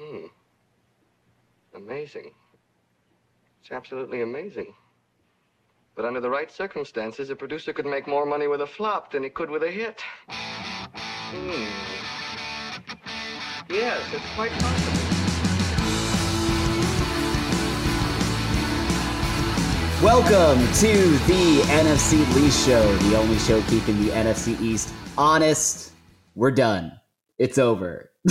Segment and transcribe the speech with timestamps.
[0.00, 0.26] Hmm.
[1.74, 2.30] Amazing.
[3.60, 4.72] It's absolutely amazing.
[5.94, 9.24] But under the right circumstances, a producer could make more money with a flop than
[9.24, 10.00] he could with a hit.
[10.30, 11.66] Hmm.
[13.68, 14.96] Yes, it's quite possible.
[20.02, 25.92] Welcome to the NFC Least Show, the only show keeping the NFC East honest.
[26.34, 26.98] We're done.
[27.36, 28.09] It's over.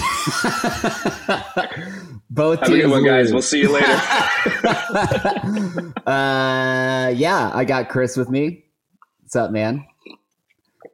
[2.30, 3.34] Both Have a teams good one, guys.
[3.34, 3.88] We'll see you later.
[6.06, 8.66] uh, yeah, I got Chris with me.
[9.21, 9.83] What's up, man?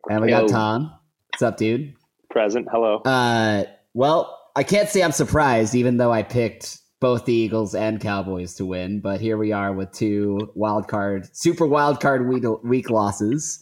[0.09, 0.93] And we got Tom.
[1.33, 1.93] What's up, dude?
[2.29, 2.69] Present.
[2.71, 2.99] Hello.
[2.99, 7.99] Uh, well, I can't say I'm surprised, even though I picked both the Eagles and
[7.99, 9.01] Cowboys to win.
[9.01, 13.61] But here we are with two wild card, super wild card week, week losses.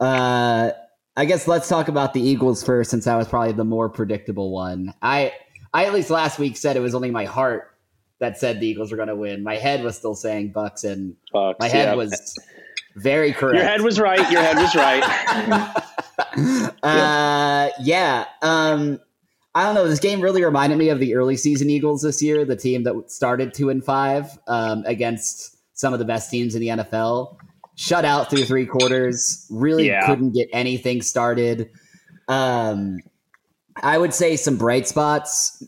[0.00, 0.72] Uh,
[1.16, 4.50] I guess let's talk about the Eagles first, since that was probably the more predictable
[4.50, 4.92] one.
[5.00, 5.32] I,
[5.72, 7.74] I at least last week said it was only my heart
[8.18, 9.42] that said the Eagles were going to win.
[9.42, 11.94] My head was still saying Bucs, and Bucs, my head yeah.
[11.94, 12.34] was
[12.96, 13.56] very correct.
[13.56, 14.30] Your head was right.
[14.30, 15.02] Your head was right.
[16.82, 18.24] uh, yeah.
[18.42, 19.00] Um,
[19.54, 19.86] I don't know.
[19.88, 23.10] This game really reminded me of the early season Eagles this year, the team that
[23.10, 27.36] started two and five um, against some of the best teams in the NFL.
[27.76, 29.46] Shut out through three quarters.
[29.50, 30.06] Really Yeah.
[30.06, 31.70] couldn't get anything started.
[32.28, 32.98] Um,
[33.82, 35.62] I would say some bright spots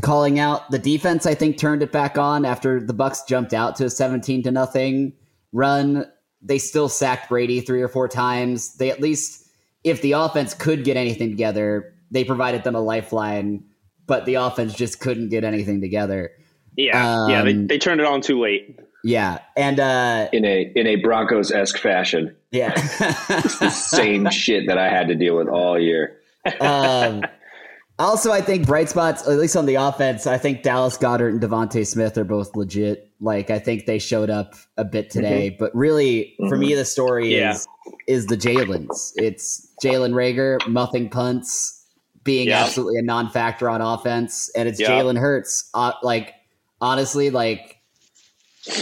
[0.00, 1.26] calling out the defense.
[1.26, 4.50] I think turned it back on after the Bucs jumped out to a seventeen to
[4.52, 5.12] nothing
[5.52, 6.06] run.
[6.40, 8.76] They still sacked Brady three or four times.
[8.76, 9.48] They at least,
[9.82, 13.64] if the offense could get anything together, they provided them a lifeline.
[14.06, 16.30] But the offense just couldn't get anything together.
[16.76, 17.28] Yeah.
[17.28, 17.42] yeah.
[17.42, 18.78] They, Um, they turned it on too late.
[19.04, 22.36] Yeah, and uh, in a in a Broncos esque fashion.
[22.50, 22.72] yeah.
[22.76, 26.18] it's The same shit that I had to deal with all year.
[26.60, 27.22] um,
[27.98, 31.40] also, I think bright spots, at least on the offense, I think Dallas Goedert and
[31.40, 33.10] DeVonta Smith are both legit.
[33.20, 37.36] Like, I think they showed up a bit today, but really, for me, the story
[37.36, 37.52] Yeah.
[37.52, 37.66] is
[38.06, 39.12] is the Jalen's.
[39.16, 41.84] It's Jalen Reagor muffing punts,
[42.24, 42.64] being Yeah.
[42.64, 44.88] absolutely a non-factor on offense, and it's Yeah.
[44.90, 45.68] Jalen Hurts.
[45.74, 46.34] Uh, like,
[46.80, 47.76] honestly, like.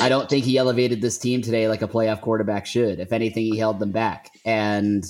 [0.00, 2.98] I don't think he elevated this team today like a playoff quarterback should.
[2.98, 4.30] If anything, he held them back.
[4.44, 5.04] And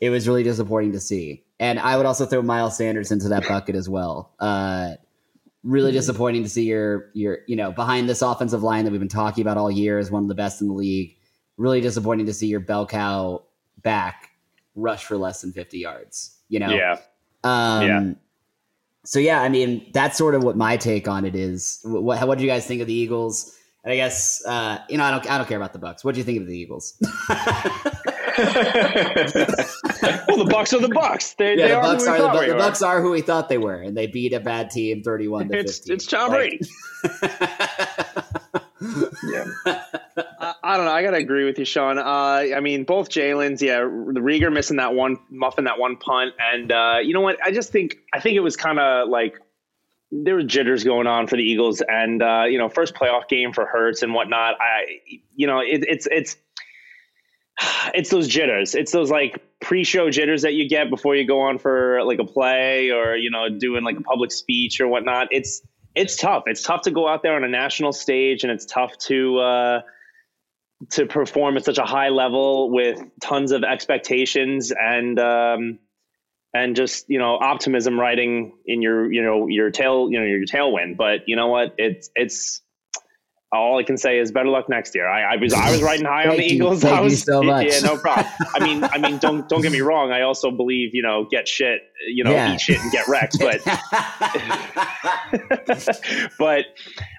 [0.00, 1.44] it was really disappointing to see.
[1.58, 4.32] And I would also throw Miles Sanders into that bucket as well.
[4.40, 4.92] Uh,
[5.62, 9.08] really disappointing to see your your you know behind this offensive line that we've been
[9.08, 11.16] talking about all year is one of the best in the league.
[11.58, 13.42] Really disappointing to see your bell cow
[13.82, 14.30] back
[14.74, 16.38] rush for less than fifty yards.
[16.48, 16.98] You know, Yeah.
[17.44, 18.12] um, Yeah.
[19.04, 21.80] So yeah, I mean that's sort of what my take on it is.
[21.84, 23.54] What what do you guys think of the Eagles?
[23.82, 26.04] And I guess uh, you know I don't I don't care about the Bucs.
[26.04, 26.96] What do you think of the Eagles?
[27.00, 27.08] well,
[30.36, 31.34] the Bucs are the Bucs.
[31.36, 32.54] They, yeah, they the are Bucs are the, we the.
[32.54, 35.58] Bucs are who we thought they were, and they beat a bad team thirty-one to
[35.58, 35.94] It's fifteen.
[35.94, 36.60] it's Tom Brady.
[38.82, 40.92] I, I don't know.
[40.92, 41.98] I gotta agree with you, Sean.
[41.98, 43.62] Uh, I mean, both Jalen's.
[43.62, 47.38] Yeah, the Reagor missing that one, muffing that one punt, and uh, you know what?
[47.42, 49.40] I just think I think it was kind of like
[50.12, 53.52] there were jitters going on for the Eagles, and uh, you know, first playoff game
[53.52, 54.56] for Hurts and whatnot.
[54.60, 55.00] I,
[55.34, 56.36] you know, it, it's it's
[57.94, 58.74] it's those jitters.
[58.74, 62.24] It's those like pre-show jitters that you get before you go on for like a
[62.24, 65.28] play or you know doing like a public speech or whatnot.
[65.30, 65.62] It's
[65.94, 66.44] it's tough.
[66.46, 69.80] It's tough to go out there on a national stage, and it's tough to uh,
[70.90, 75.78] to perform at such a high level with tons of expectations and um,
[76.52, 80.44] and just you know optimism riding in your you know your tail you know your
[80.44, 80.96] tailwind.
[80.96, 81.74] But you know what?
[81.78, 82.62] It's it's
[83.52, 85.08] all I can say is better luck next year.
[85.08, 86.54] I, I was I was riding high on the you.
[86.54, 86.82] Eagles.
[86.82, 87.66] Thank I you was so much.
[87.66, 88.26] yeah, no problem.
[88.54, 90.12] I mean, I mean, don't don't get me wrong.
[90.12, 92.54] I also believe you know get shit, you know, Yeah.
[92.54, 93.38] eat shit and get wrecked.
[93.40, 93.60] But
[96.38, 96.66] but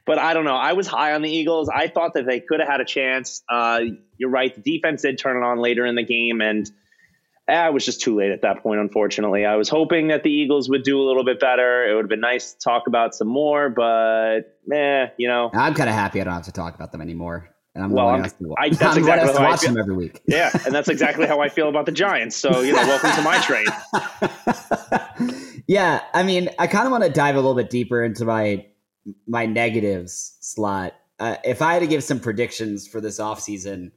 [0.06, 0.56] but I don't know.
[0.56, 1.70] I was high on the Eagles.
[1.70, 3.44] I thought that they could have had a chance.
[3.50, 3.82] Uh,
[4.18, 4.54] you're right.
[4.54, 6.70] The defense did turn it on later in the game, and
[7.52, 8.80] I was just too late at that point.
[8.80, 11.86] Unfortunately, I was hoping that the Eagles would do a little bit better.
[11.88, 15.50] It would have been nice to talk about some more, but eh, you know.
[15.54, 17.50] I'm kind of happy I don't have to talk about them anymore.
[17.74, 19.70] And I'm Well, I'm, I- that's I'm the exactly to how I watch feel.
[19.74, 20.22] them every week.
[20.28, 22.36] Yeah, and that's exactly how I feel about the Giants.
[22.36, 23.68] So you know, welcome to my trade.
[25.68, 28.66] yeah, I mean, I kind of want to dive a little bit deeper into my
[29.28, 30.94] my negatives slot.
[31.20, 33.92] Uh, if I had to give some predictions for this offseason,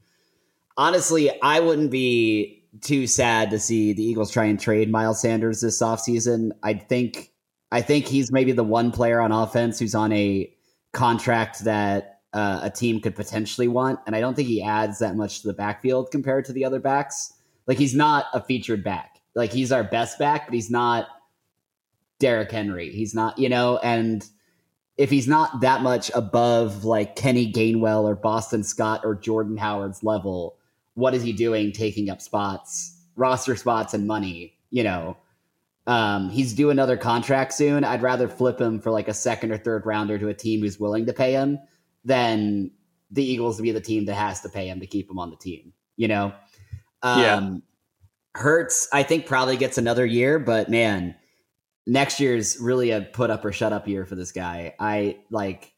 [0.77, 5.61] honestly, I wouldn't be too sad to see the Eagles try and trade Miles Sanders
[5.61, 6.51] this offseason.
[6.63, 7.33] I think
[7.71, 10.53] I think he's maybe the one player on offense who's on a
[10.93, 15.17] contract that uh, a team could potentially want, and I don't think he adds that
[15.17, 17.33] much to the backfield compared to the other backs.
[17.67, 19.21] Like he's not a featured back.
[19.35, 21.09] Like he's our best back, but he's not
[22.19, 22.91] Derrick Henry.
[22.91, 24.25] He's not, you know, and
[24.97, 30.05] if he's not that much above like Kenny Gainwell or Boston Scott or Jordan Howard's
[30.05, 30.57] level,
[30.95, 35.17] what is he doing taking up spots, roster spots and money, you know?
[35.87, 37.85] Um, he's due another contract soon.
[37.85, 40.81] I'd rather flip him for like a second or third rounder to a team who's
[40.81, 41.59] willing to pay him
[42.05, 42.71] than
[43.11, 45.31] the Eagles to be the team that has to pay him to keep him on
[45.31, 46.33] the team, you know?
[47.03, 47.51] Um, Yeah.
[48.37, 51.15] Hurts, I think, probably gets another year, but man,
[51.87, 54.75] next year's really a put up or shut up year for this guy.
[54.81, 55.73] I like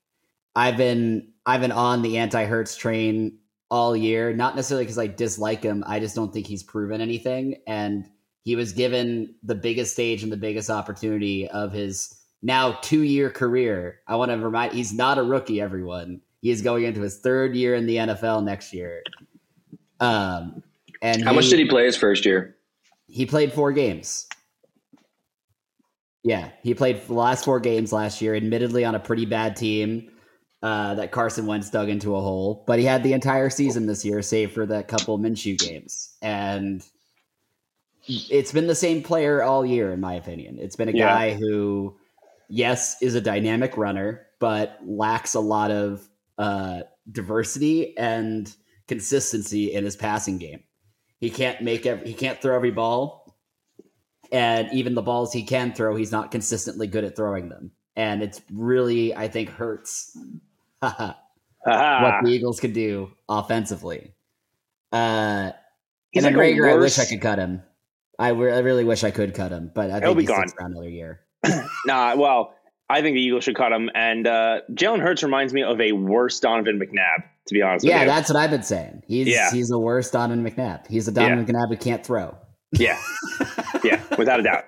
[0.54, 3.38] I've been I've been on the anti Hurts train
[3.70, 5.82] all year, not necessarily because I dislike him.
[5.86, 7.56] I just don't think he's proven anything.
[7.66, 8.08] And
[8.44, 13.30] he was given the biggest stage and the biggest opportunity of his now two year
[13.30, 14.00] career.
[14.06, 16.20] I want to remind he's not a rookie, everyone.
[16.42, 19.02] He is going into his third year in the NFL next year.
[19.98, 20.62] Um
[21.02, 22.56] and How much did he play his first year?
[23.08, 24.26] he played four games.
[26.22, 30.10] Yeah, he played the last four games last year, admittedly on a pretty bad team
[30.66, 32.64] uh, that Carson Wentz dug into a hole.
[32.66, 36.16] But he had the entire season this year, save for that couple Minshew games.
[36.20, 36.82] And
[38.08, 40.58] it's been the same player all year, in my opinion.
[40.58, 41.06] It's been a Yeah.
[41.06, 41.96] guy who,
[42.48, 46.80] yes, is a dynamic runner, but lacks a lot of uh,
[47.12, 48.52] diversity and
[48.88, 50.64] consistency in his passing game.
[51.20, 53.38] He can't make every, he can't throw every ball,
[54.32, 57.70] and even the balls he can throw, he's not consistently good at throwing them.
[57.94, 60.14] And it's really, I think, hurts
[61.62, 64.12] what the Eagles could do offensively.
[64.92, 65.52] Uh,
[66.10, 67.62] He's and then like Reagor, I wish I could cut him.
[68.18, 70.26] I, re- I really wish I could cut him, but I He'll think be he
[70.28, 70.46] gone.
[70.58, 71.20] around another year.
[71.86, 72.54] Nah, well,
[72.88, 73.90] I think the Eagles should cut him.
[73.94, 78.04] And uh, Jalen Hurts reminds me of a worse Donovan McNabb, to be honest Yeah,
[78.04, 79.02] that's what I've been saying.
[79.06, 79.50] He's Yeah.
[79.52, 80.86] he's a worse Donovan McNabb.
[80.88, 82.36] He's a Donovan McNabb who can't throw.
[82.72, 82.98] Yeah,
[83.84, 84.64] yeah, without a doubt.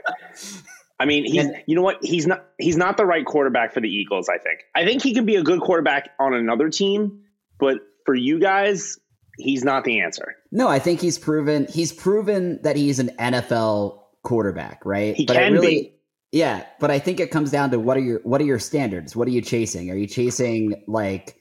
[1.01, 1.99] I mean, he's And- you know what?
[2.03, 4.29] He's not he's not the right quarterback for the Eagles.
[4.29, 4.61] I think.
[4.75, 7.23] I think he can be a good quarterback on another team,
[7.59, 8.99] but for you guys,
[9.37, 10.35] he's not the answer.
[10.51, 15.15] No, I think he's proven he's proven that he's an NFL quarterback, right?
[15.15, 15.95] He but can really, be.
[16.33, 19.15] Yeah, but I think it comes down to what are your what are your standards?
[19.15, 19.91] What are you chasing?
[19.91, 21.37] Are you chasing like,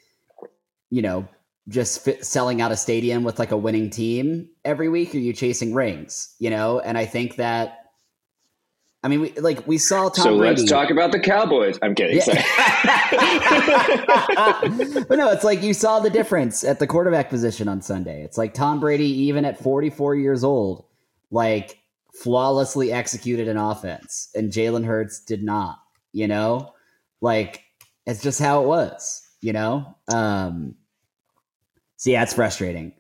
[0.91, 1.27] you know,
[1.67, 5.15] just fit, selling out a stadium with like a winning team every week?
[5.15, 6.35] Are you chasing rings?
[6.39, 7.79] You know, and I think that.
[9.03, 10.61] I mean, we, like we saw Tom so Brady.
[10.61, 11.77] let's talk about the Cowboys.
[11.81, 12.19] I'm kidding.
[12.19, 12.37] Sorry.
[15.07, 18.23] but no, it's like you saw the difference at the quarterback position on Sunday.
[18.23, 20.85] It's like Tom Brady, even at 44 years old,
[21.29, 21.77] like
[22.11, 25.79] flawlessly executed an offense, and Jalen Hurts did not.
[26.11, 26.73] You know,
[27.21, 27.63] like
[28.07, 29.21] it's just how it was.
[29.41, 30.73] You know, um,
[31.97, 32.93] so yeah, it's frustrating.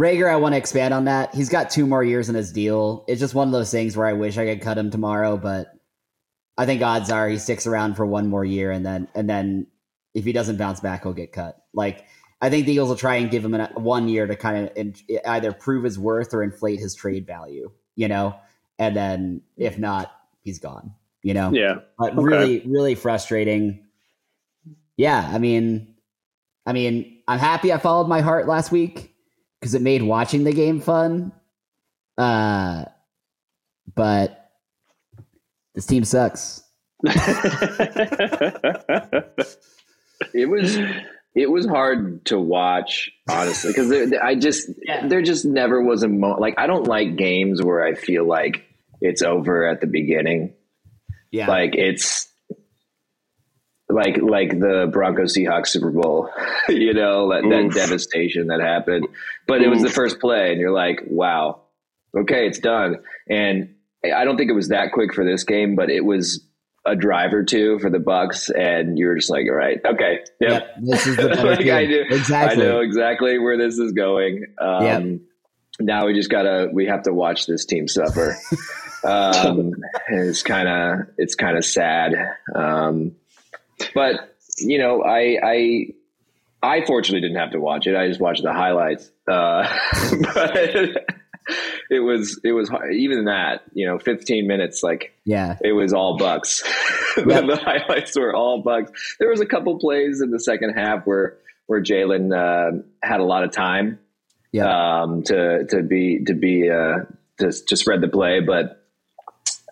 [0.00, 1.34] Reagor, I want to expand on that.
[1.34, 3.04] He's got two more years in his deal.
[3.06, 5.74] It's just one of those things where I wish I could cut him tomorrow, but
[6.56, 9.66] I think odds are he sticks around for one more year, and then and then
[10.14, 11.62] if he doesn't bounce back, he'll get cut.
[11.74, 12.06] Like
[12.40, 14.72] I think the Eagles will try and give him an, one year to kind of
[14.74, 14.94] in,
[15.26, 18.34] either prove his worth or inflate his trade value, you know.
[18.78, 20.10] And then if not,
[20.40, 20.94] he's gone.
[21.22, 21.52] You know.
[21.52, 22.22] Yeah, But Okay.
[22.22, 23.84] really, really frustrating.
[24.96, 25.94] Yeah, I mean,
[26.64, 29.09] I mean, I'm happy I followed my heart last week
[29.60, 31.32] because it made watching the game fun.
[32.18, 32.84] Uh,
[33.94, 34.50] but
[35.74, 36.62] this team sucks.
[40.34, 40.76] it was
[41.34, 45.06] it was hard to watch honestly because I just Yeah.
[45.08, 48.64] there just never was a mo like I don't like games where I feel like
[49.00, 50.52] it's over at the beginning
[51.30, 52.29] Yeah, like it's
[53.92, 56.30] like like the Broncos Seahawks Super Bowl,
[56.68, 59.08] you know, that, that devastation that happened.
[59.46, 61.62] But it was the first play, and you're like, wow,
[62.16, 62.96] okay, it's done.
[63.28, 66.46] And I don't think it was that quick for this game, but it was
[66.86, 70.20] a drive or two for the Bucs, and you were just like, all right, okay,
[70.40, 70.62] yep.
[70.62, 72.64] Yep, this is the like I do, Exactly.
[72.64, 74.46] I know exactly where this is going.
[74.58, 75.20] Um, Yep.
[75.82, 78.36] Now we just gotta we have to watch this team suffer.
[79.04, 79.72] um,
[80.08, 82.14] it's kind of it's kind of sad,
[82.54, 83.12] um,
[83.94, 85.86] but you know I I
[86.62, 87.96] I fortunately didn't have to watch it.
[87.96, 89.10] I just watched the highlights.
[89.26, 89.66] Uh,
[90.34, 90.56] but
[91.90, 92.94] it was it was hard.
[92.94, 96.62] even that you know 15 minutes like Yeah, it was all Bucs.
[97.16, 97.46] Yep.
[97.46, 98.90] the highlights were all Bucs.
[99.18, 103.24] There was a couple plays in the second half where where Jalen uh, had a
[103.24, 103.98] lot of time
[104.52, 107.04] yeah, um, to to be to be uh,
[107.38, 108.86] to to spread the play, but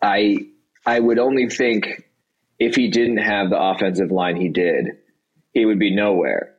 [0.03, 0.47] I
[0.87, 2.08] I would only think
[2.59, 4.99] if he didn't have the offensive line he did,
[5.53, 6.55] he would be nowhere.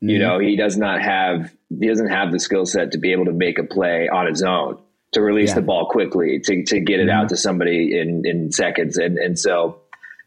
[0.00, 0.20] You Mhm.
[0.20, 3.32] know, he does not have he doesn't have the skill set to be able to
[3.32, 4.78] make a play on his own,
[5.12, 5.56] to release Yeah.
[5.56, 7.12] the ball quickly, to to get it Mhm.
[7.12, 9.76] out to somebody in in seconds, and and so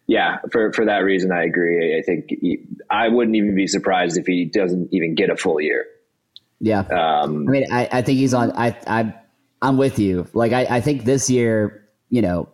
[0.07, 1.97] yeah, for for that reason, I agree.
[1.97, 5.59] I think he, I wouldn't even be surprised if he doesn't even get a full
[5.61, 5.85] year.
[6.59, 8.51] Yeah, Um, I mean, I, I think he's on.
[8.51, 9.13] I I
[9.61, 10.27] I'm with you.
[10.33, 12.47] Like I, I think this year, you know,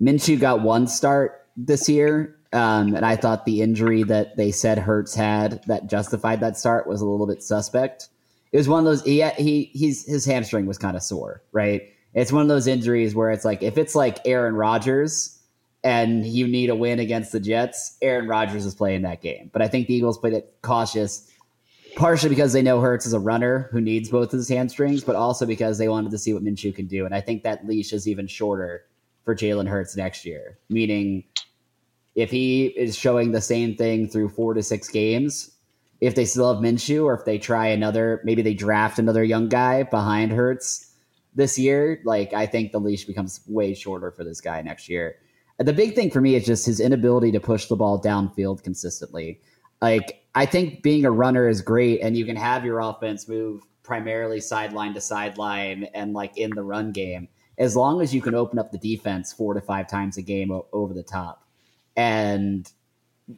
[0.00, 4.78] Minshew got one start this year, um, and I thought the injury that they said
[4.78, 8.08] Hurts had that justified that start was a little bit suspect.
[8.52, 9.02] It was one of those.
[9.02, 11.82] He he he's his hamstring was kind of sore, right?
[12.14, 15.38] It's one of those injuries where it's like if it's like Aaron Rodgers
[15.82, 19.50] and you need a win against the Jets, Aaron Rodgers is playing that game.
[19.52, 21.28] But I think the Eagles played it cautious
[21.96, 25.16] partially because they know Hurts is a runner who needs both of his hamstrings, but
[25.16, 27.04] also because they wanted to see what Minshew can do.
[27.04, 28.84] And I think that leash is even shorter
[29.24, 31.24] for Jalen Hurts next year, meaning
[32.14, 35.50] if he is showing the same thing through four to six games,
[36.00, 39.48] if they still have Minshew or if they try another, maybe they draft another young
[39.48, 40.92] guy behind Hurts
[41.34, 45.16] this year, like I think the leash becomes way shorter for this guy next year.
[45.58, 49.40] The big thing for me is just his inability to push the ball downfield consistently.
[49.80, 53.62] Like I think being a runner is great, and you can have your offense move
[53.82, 57.28] primarily sideline to sideline and like in the run game,
[57.62, 60.50] as long as you can open up the defense four to five times a game
[60.50, 61.46] o- over the top.
[61.96, 62.70] And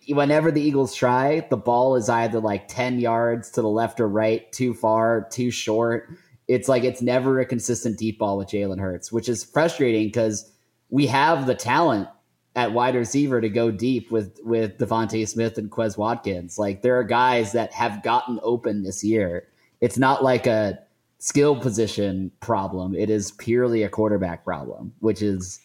[0.09, 4.09] whenever the Eagles try, the ball is either like 10 yards to the left or
[4.09, 6.09] right, too far, too short.
[6.49, 10.51] It's like it's never a consistent deep ball with Jalen Hurts, which is frustrating because
[10.89, 12.09] we have the talent
[12.57, 16.59] at wide receiver to go deep with with DeVonta Smith and Quez Watkins.
[16.59, 19.49] Like there are guys that have gotten open this year.
[19.83, 20.79] It's not like a
[21.25, 22.95] skill position problem.
[22.95, 25.59] It is purely a quarterback problem, which is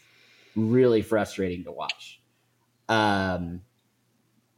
[0.55, 2.21] really frustrating to watch.
[2.87, 3.61] Um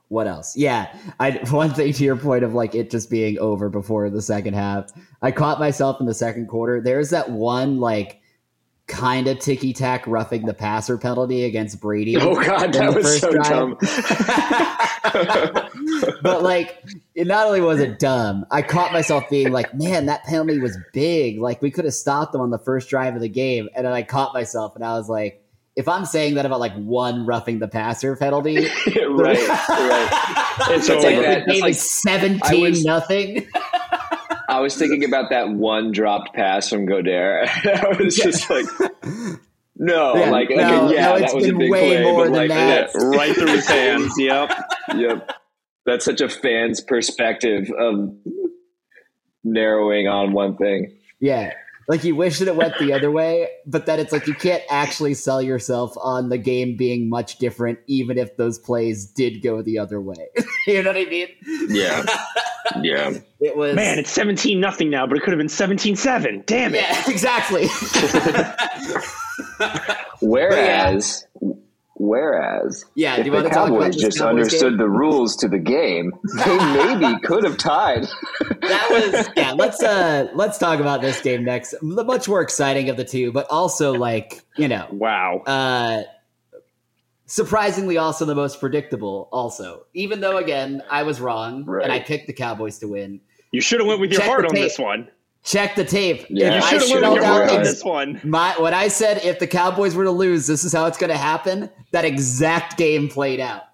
[0.09, 0.55] what else?
[0.55, 4.21] Yeah, I one thing to your point of like it just being over before the
[4.21, 4.91] second half.
[5.23, 6.79] I caught myself in the second quarter.
[6.79, 8.20] There's that one like
[8.91, 12.17] kind of ticky tack roughing the passer penalty against Brady.
[12.17, 13.49] oh God, that was so drive.
[13.49, 13.77] dumb.
[16.21, 16.77] but like,
[17.15, 20.77] it not only was it dumb, I caught myself being like, "Man, that penalty was
[20.93, 21.39] big.
[21.39, 23.93] Like, we could have stopped them on the first drive of the game." And then
[23.93, 25.43] I caught myself, and I was like,
[25.75, 28.57] "If I'm saying that about like one roughing the passer penalty,
[29.09, 30.47] right, right.
[30.69, 31.43] It's It's like that.
[31.47, 33.47] It's like seventeen was- nothing."
[34.51, 37.47] I was thinking about that one dropped pass from Goedert.
[37.65, 38.65] I was just like,
[39.77, 42.33] no, Yeah, like, like, no, yeah, no, that was a big way play, more but
[42.33, 42.91] than like, that.
[42.93, 44.13] yeah, right through his hands.
[44.17, 44.51] Yep.
[44.97, 45.31] yep.
[45.85, 48.13] That's such a fan's perspective of
[49.45, 50.97] narrowing on one thing.
[51.21, 51.53] Yeah.
[51.87, 54.63] Like you wish that it went the other way, but then it's like you can't
[54.69, 59.61] actually sell yourself on the game being much different, even if those plays did go
[59.61, 60.27] the other way.
[60.67, 61.27] you know what I mean?
[61.69, 62.03] Yeah,
[62.81, 63.13] yeah.
[63.39, 66.43] It was Man, it's 17 nothing now, but it could have been 17 7.
[66.45, 66.81] Damn it.
[66.81, 67.67] yeah, exactly.
[70.21, 71.25] Whereas,
[71.95, 74.77] whereas, Yeah, do if you the to Cowboys just Cowboys understood game?
[74.77, 76.13] the rules to the game,
[76.45, 76.57] they
[76.97, 78.03] maybe could have tied.
[78.61, 79.53] that was yeah.
[79.53, 81.73] Let's uh let's talk about this game next.
[81.81, 85.37] The much more exciting of the two, but also like you know Wow.
[85.47, 86.03] uh
[87.31, 89.29] surprisingly also the most predictable.
[89.31, 91.83] Also, even though again I was wrong Right.
[91.83, 93.21] and I picked the Cowboys to win.
[93.51, 95.07] You should have went with your Check heart on this one.
[95.43, 96.25] Check the tape.
[96.29, 96.55] Yeah.
[96.55, 98.19] You should have went with your heart on this one.
[98.23, 101.09] my what I said if the Cowboys were to lose, this is how it's going
[101.09, 101.69] to happen.
[101.91, 103.63] That exact game played out.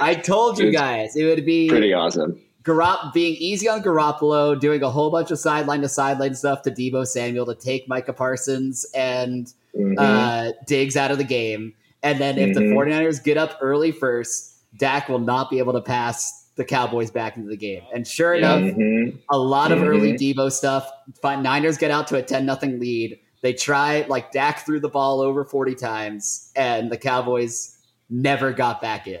[0.00, 2.40] I told you guys it would be Pretty awesome.
[2.62, 6.70] Garop being easy on Garoppolo, doing a whole bunch of sideline to sideline stuff to
[6.70, 9.94] Deebo Samuel to take Micah Parsons and Mhm.
[9.98, 11.74] uh, Diggs out of the game.
[12.02, 12.74] And then if the Mhm.
[12.74, 17.36] 49ers get up early first, Dak will not be able to pass the Cowboys back
[17.36, 17.82] into the game.
[17.92, 19.18] And sure enough, Mhm.
[19.30, 20.88] a lot of early Deebo stuff.
[21.20, 23.18] Fin- Niners get out to a 10 nothing lead.
[23.42, 27.76] They try, like, Dak threw the ball over 40 times, and the Cowboys
[28.08, 29.20] never got back in.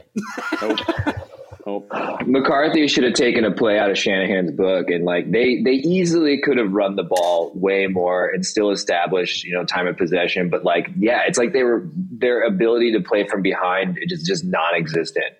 [0.62, 0.78] Nope.
[1.66, 1.90] Nope.
[2.26, 6.40] McCarthy should have taken a play out of Shanahan's book, and like they they easily
[6.40, 10.50] could have run the ball way more and still established you know time of possession.
[10.50, 14.22] But like yeah, it's like they were their ability to play from behind it is
[14.22, 15.34] just non-existent.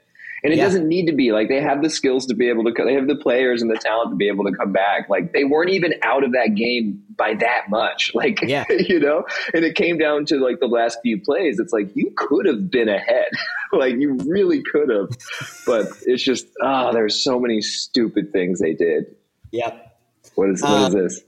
[0.44, 0.64] And it Yeah.
[0.64, 2.84] doesn't need to be like they have the skills to be able to.
[2.84, 5.08] They have the players and the talent to be able to come back.
[5.08, 8.12] Like they weren't even out of that game by that much.
[8.14, 8.64] Like Yeah.
[8.70, 9.24] you know,
[9.54, 11.58] and it came down to like the last few plays.
[11.58, 13.28] It's like you could have been ahead.
[13.72, 15.08] like you really could have,
[15.66, 19.16] but it's just ah, there's so many stupid things they did.
[19.50, 19.96] Yep.
[20.34, 21.23] What is what Um, is this?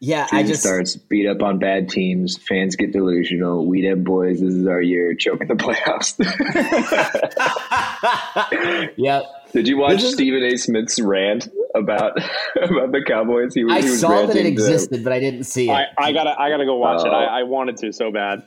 [0.00, 0.62] Yeah, I just.
[0.62, 2.38] starts beat up on bad teams.
[2.38, 3.66] Fans get delusional.
[3.66, 4.40] We them boys.
[4.40, 5.14] This is our year.
[5.14, 6.14] Choking the playoffs.
[8.96, 9.24] yep.
[9.52, 10.56] Did you watch is- Stephen A.
[10.56, 12.16] Smith's rant about
[12.62, 13.54] about the Cowboys?
[13.54, 15.72] He, I he was saw that it ranting to- existed, but I didn't see it.
[15.72, 17.08] I, I gotta I gotta go watch it.
[17.08, 17.16] Oh.
[17.16, 18.42] I, I wanted to so bad.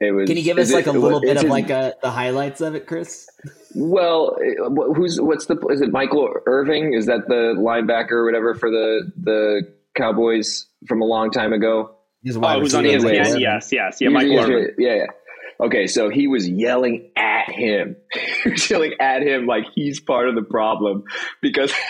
[0.00, 0.28] It was.
[0.28, 2.60] Can you give us like it- a little bit of it- like a, the highlights
[2.60, 3.26] of it, Chris?
[3.74, 6.92] Well, uh, who's what's the is it Michael Irvin?
[6.94, 11.96] Is that the linebacker or whatever for the the Cowboys from a long time ago?
[12.22, 13.08] He's a Oh, wide who's on receiver.
[13.08, 13.34] Anyways.
[13.34, 13.40] ESPN?
[13.40, 14.08] Yes, yes, yeah.
[14.08, 14.74] He was- Michael he was- Irvin.
[14.78, 15.06] Yeah, yeah.
[15.60, 17.96] Okay, so he was yelling at him.
[18.44, 21.02] he was yelling at him like he's part of the problem
[21.42, 21.72] because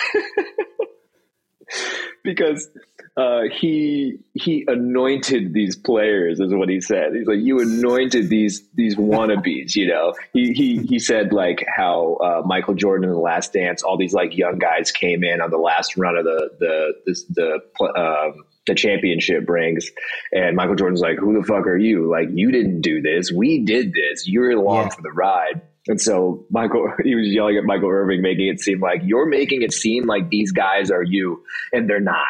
[2.24, 2.68] because
[3.18, 7.14] uh, he he anointed these players is what he said.
[7.16, 9.74] He's like you anointed these these wannabes.
[9.74, 13.82] You know, he he he said like how uh, Michael Jordan in the Last Dance,
[13.82, 17.24] all these like young guys came in on the last run of the the this,
[17.24, 17.60] the
[17.96, 19.90] um, the championship rings,
[20.30, 22.08] and Michael Jordan's like, "Who the fuck are you?
[22.08, 23.32] Like you didn't do this.
[23.32, 24.28] We did this.
[24.28, 24.88] You're along Yeah.
[24.90, 28.78] for the ride." And so Michael, he was yelling at Michael Irvin, making it seem
[28.78, 32.28] like you're making it seem like these guys are you, and they're not.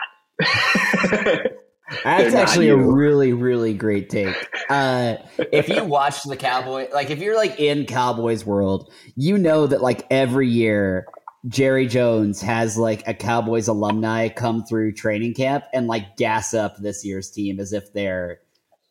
[2.04, 4.36] That's actually a really, really great take.
[4.68, 5.16] Uh,
[5.52, 9.80] if you watch the Cowboy, like if you're like in Cowboys world, you know that
[9.80, 11.06] like every year
[11.48, 16.76] Jerry Jones has like a Cowboys alumni come through training camp and like gas up
[16.76, 18.40] this year's team as if they're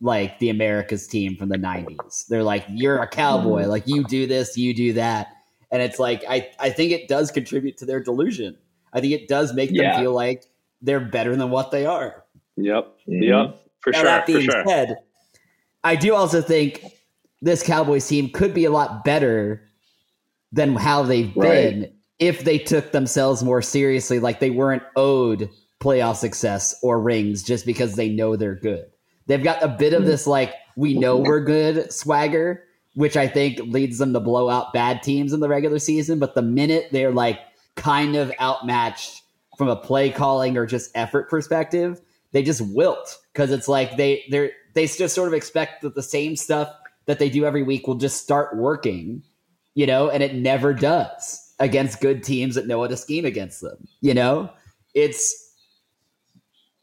[0.01, 2.25] like the America's team from the 90s.
[2.27, 3.69] They're like, you're a cowboy, Mm-hmm.
[3.69, 5.27] like you do this, you do that.
[5.71, 8.57] And it's like, I, I think it does contribute to their delusion.
[8.93, 9.99] I think it does make them Yeah.
[9.99, 10.45] feel like
[10.81, 12.23] they're better than what they are.
[12.57, 13.23] Yep, Mhm.
[13.23, 14.63] yep, for Now, sure, that being sure.
[14.65, 14.97] said,
[15.83, 16.83] I do also think
[17.41, 19.61] this Cowboys team could be a lot better
[20.51, 21.49] than how they've Right.
[21.81, 27.43] been if they took themselves more seriously, like they weren't owed playoff success or rings
[27.43, 28.85] just because they know they're good.
[29.27, 32.63] They've got a bit of this like we know we're good swagger,
[32.95, 36.17] which I think leads them to blow out bad teams in the regular season.
[36.17, 37.39] But the minute they're like
[37.75, 39.21] kind of outmatched
[39.57, 41.99] from a play calling or just effort perspective,
[42.31, 46.03] they just wilt because it's like they they're they just sort of expect that the
[46.03, 46.71] same stuff
[47.07, 49.23] that they do every week will just start working,
[49.73, 53.61] you know, and it never does against good teams that know how to scheme against
[53.61, 53.87] them.
[54.01, 54.51] You know,
[54.93, 55.46] it's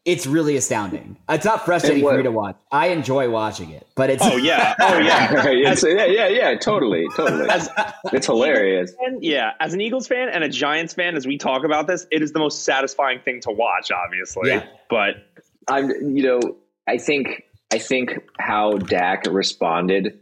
[0.05, 1.17] it's really astounding.
[1.27, 2.55] It's not frustrating And for me to watch.
[2.71, 5.45] I enjoy watching it, but it's Oh yeah, oh yeah.
[5.47, 7.49] It's- yeah, yeah, yeah, totally, totally.
[7.49, 7.69] As,
[8.13, 8.93] It's hilarious.
[8.99, 12.05] and yeah, as an Eagles fan and a Giants fan, as we talk about this,
[12.11, 13.91] it is the most satisfying thing to watch.
[13.91, 14.65] Obviously, Yeah.
[14.89, 15.15] but
[15.67, 16.39] I'm, you know,
[16.87, 20.19] I think, I think how Dak responded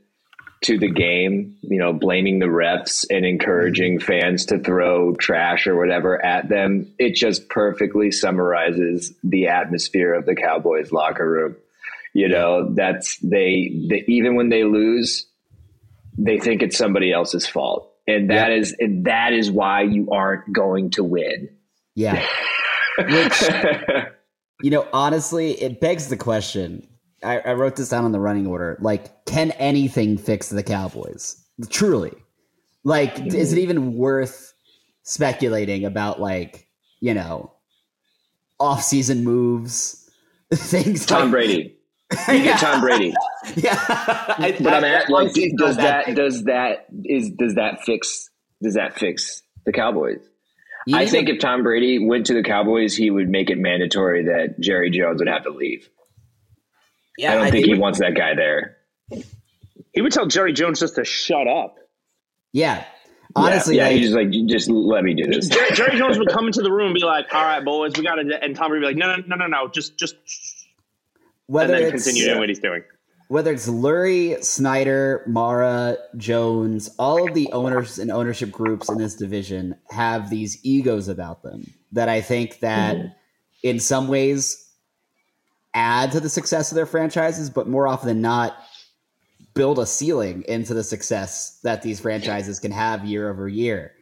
[0.64, 5.78] to the game, you know, blaming the refs and encouraging fans to throw trash or
[5.78, 11.56] whatever at them, it just perfectly summarizes the atmosphere of the Cowboys locker room.
[12.14, 15.26] You know, that's they, they even when they lose,
[16.18, 17.90] they think it's somebody else's fault.
[18.08, 21.50] And that is and that is why you aren't going to win.
[21.96, 22.26] yeah.
[22.98, 23.44] Which
[24.62, 26.88] you know, honestly, it begs the question.
[27.24, 28.78] I, I wrote this down on the running order.
[28.82, 31.44] Like, can anything fix the Cowboys?
[31.70, 32.14] Truly,
[32.84, 34.54] like, is it even worth
[35.04, 36.68] speculating about like
[37.00, 37.52] you know
[38.60, 40.10] off-season moves,
[40.54, 41.06] things?
[41.06, 41.76] Tom like, Brady.
[42.28, 43.14] You get Tom Brady.
[43.56, 47.84] Yeah, I- But I'm at like, honestly, does not that does that is does that
[47.84, 48.30] fix
[48.62, 50.20] does that fix the Cowboys?
[50.86, 53.58] You I think to- if Tom Brady went to the Cowboys, he would make it
[53.58, 55.90] mandatory that Jerry Jones would have to leave.
[57.18, 58.78] Yeah, I don't I think think- he wants that guy there.
[59.94, 61.78] he would tell Jerry Jones just to shut up.
[62.52, 62.86] yeah.
[63.36, 65.48] Honestly, yeah, like, he's just like, just let me do this.
[65.48, 68.04] Jerry, Jerry Jones would come into the room and be like, "All right, boys, we
[68.04, 70.14] got to," and Tom Brady would be like, "No, no, no, no, no, just, just,"
[70.14, 72.84] and whether then it's continue doing what he's doing.
[73.30, 79.16] whether it's Lurie, Snyder, Mara, Jones, all of the owners and ownership groups in this
[79.16, 83.08] division have these egos about them that I think that mm-hmm.
[83.64, 84.63] in some ways
[85.74, 88.56] add to the success of their franchises, but more often than not
[89.54, 93.94] build a ceiling into the success that these franchises can have year over year.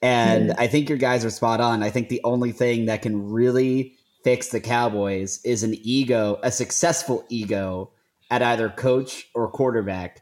[0.00, 0.60] And hmm.
[0.60, 1.82] I think your guys are spot on.
[1.82, 6.52] I think the only thing that can really fix the Cowboys is an ego, a
[6.52, 7.90] successful ego
[8.30, 10.20] at either coach or quarterback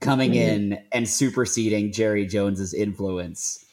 [0.00, 0.38] coming hmm.
[0.38, 3.64] in and superseding Jerry Jones's influence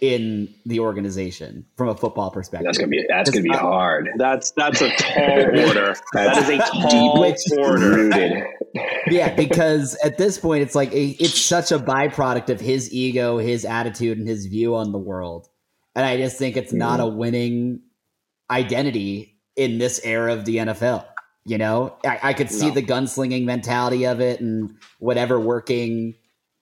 [0.00, 2.66] in the organization from a football perspective.
[2.66, 4.10] That's gonna be that's gonna be I- hard.
[4.16, 5.30] That's that's a tall
[5.66, 5.96] order.
[6.12, 7.90] That's a tall Which- order.
[7.90, 8.44] Rooted.
[9.06, 13.38] yeah, because at this point, it's like a, it's such a byproduct of his ego,
[13.38, 15.48] his attitude, and his view on the world.
[15.94, 17.14] And I just think it's not mm-hmm.
[17.14, 17.80] a winning
[18.50, 21.06] identity in this era of the NFL.
[21.44, 22.74] You know, I, I could see No.
[22.74, 26.16] the gunslinging mentality of it and whatever working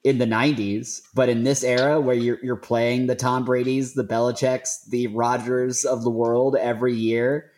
[0.05, 4.05] in the '90s, but in this era where you're you're playing the Tom Brady's, the
[4.05, 7.51] Belichick's, the Rodgers of the world every year,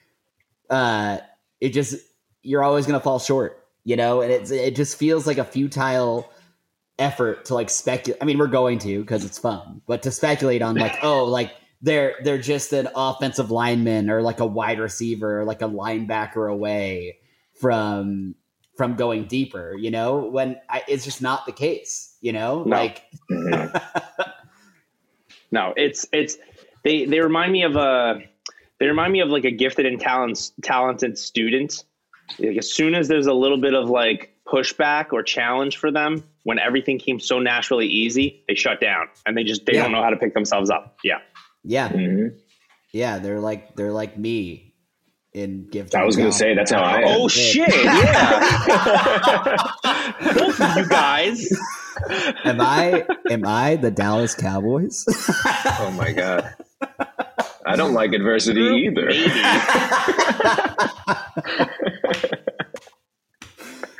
[0.72, 1.20] uh,
[1.62, 1.96] it just
[2.42, 5.46] you're always going to fall short you know, and it it just feels like a
[5.46, 6.30] futile
[7.00, 8.22] effort to like speculate.
[8.22, 11.54] I mean, we're going to because it's fun, but to speculate on like, oh, like
[11.82, 16.52] they're they're just an offensive lineman or like a wide receiver or like a linebacker
[16.52, 17.20] away
[17.62, 18.36] from
[18.78, 22.76] from going deeper, you know, when I, it's just not the case, you know, No.
[22.78, 23.04] like
[25.52, 26.38] No, it's it's
[26.84, 28.22] they they remind me of a
[28.80, 31.86] they remind me of like a gifted and talent, talented student.
[32.38, 36.24] Like as soon as there's a little bit of like pushback or challenge for them,
[36.44, 39.84] when everything came so naturally easy, they shut down and they just they Yeah.
[39.84, 40.98] don't know how to pick themselves up.
[41.04, 41.20] Yeah.
[41.64, 42.38] yeah, Mhm.
[42.92, 44.67] yeah, they're like they're like me
[45.38, 45.94] in gift.
[45.96, 47.08] I was going to say that's how I am.
[47.08, 47.68] Oh shit!
[47.86, 48.40] Yeah,
[50.34, 51.48] both of you guys.
[52.44, 55.06] am I am I the Dallas Cowboys?
[55.80, 56.54] Oh my god.
[57.66, 59.10] I don't like adversity either.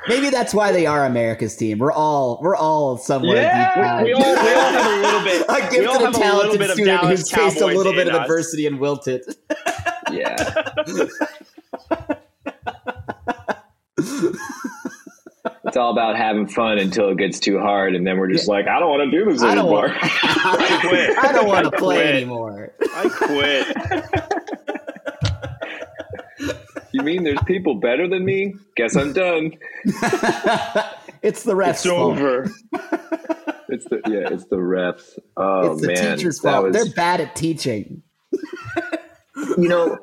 [0.08, 1.80] Maybe that's why they are America's team.
[1.80, 4.04] We're all we're all somewhere Yeah, deep down.
[4.06, 5.46] we all, we all have a little bit.
[5.50, 7.62] a we gifted all and have a little talented bit of student Dallas who's faced
[7.62, 8.22] a little bit in of us.
[8.22, 9.24] adversity and wilted.
[10.12, 10.36] Yeah.
[15.66, 18.68] It's all about having fun until it gets too hard, and then we're just like,
[18.68, 19.88] I don't want to do this I don't anymore.
[19.90, 19.98] want.
[20.04, 22.16] I don't want to play quit.
[22.16, 22.74] anymore.
[22.96, 23.68] I quit.
[26.94, 28.56] you mean there's people better than me?
[28.78, 29.52] Guess I'm done.
[31.22, 32.18] it's the refs' It's fault.
[32.18, 32.50] over.
[33.70, 35.20] It's the yeah, it's the refs.
[35.36, 36.68] Oh it's the man, teacher's fault.
[36.68, 37.97] was- They're bad at teaching.
[39.58, 39.98] You know,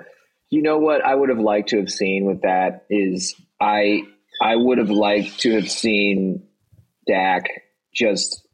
[0.50, 4.02] you know what I would have liked to have seen with that is I
[4.40, 6.46] I would have liked to have seen
[7.06, 7.48] Dak
[7.94, 8.46] just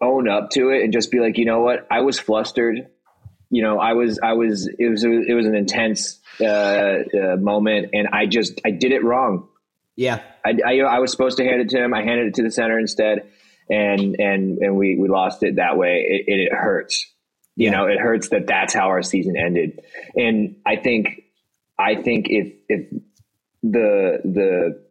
[0.00, 2.88] own up to it and just be like, you know what, I was flustered.
[3.48, 7.90] You know, I was I was it was it was an intense uh, uh, moment,
[7.92, 9.48] and I just I did it wrong.
[9.94, 11.94] Yeah, I, I, I was supposed to hand it to him.
[11.94, 13.30] I handed it to the center instead,
[13.70, 16.04] and and and we we lost it that way.
[16.08, 17.06] It, it, it hurts.
[17.56, 17.70] You Yeah.
[17.72, 19.80] know, it hurts that that's how our season ended.
[20.14, 21.22] And I think
[21.78, 22.88] I think if if
[23.62, 24.84] the the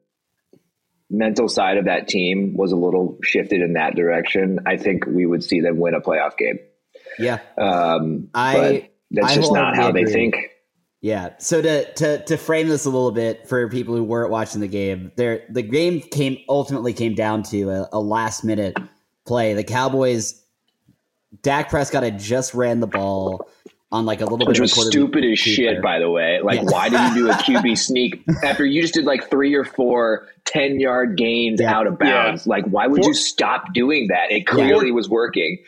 [1.09, 5.25] mental side of that team was a little shifted in that direction, I think we
[5.25, 6.59] would see them win a playoff game.
[7.19, 10.35] yeah, Um, I- that's I just not how they think.
[11.01, 11.29] yeah.
[11.37, 14.67] So to to to frame this a little bit for people who weren't watching the
[14.67, 18.75] game, there the game came ultimately came down to a, a last minute
[19.25, 19.53] play.
[19.53, 20.43] The Cowboys,
[21.41, 23.47] Dak Prescott had just ran the ball
[23.91, 25.55] on like a little Which bit was of a stupid as keeper.
[25.55, 26.39] shit, by the way.
[26.43, 26.65] Like, Yeah.
[26.69, 30.27] why did you do a QB sneak after you just did like three or four
[30.45, 31.73] 10 yard gains Yeah.
[31.73, 32.45] out of bounds?
[32.47, 34.31] Like, why would For- you stop doing that?
[34.31, 35.59] It clearly was working.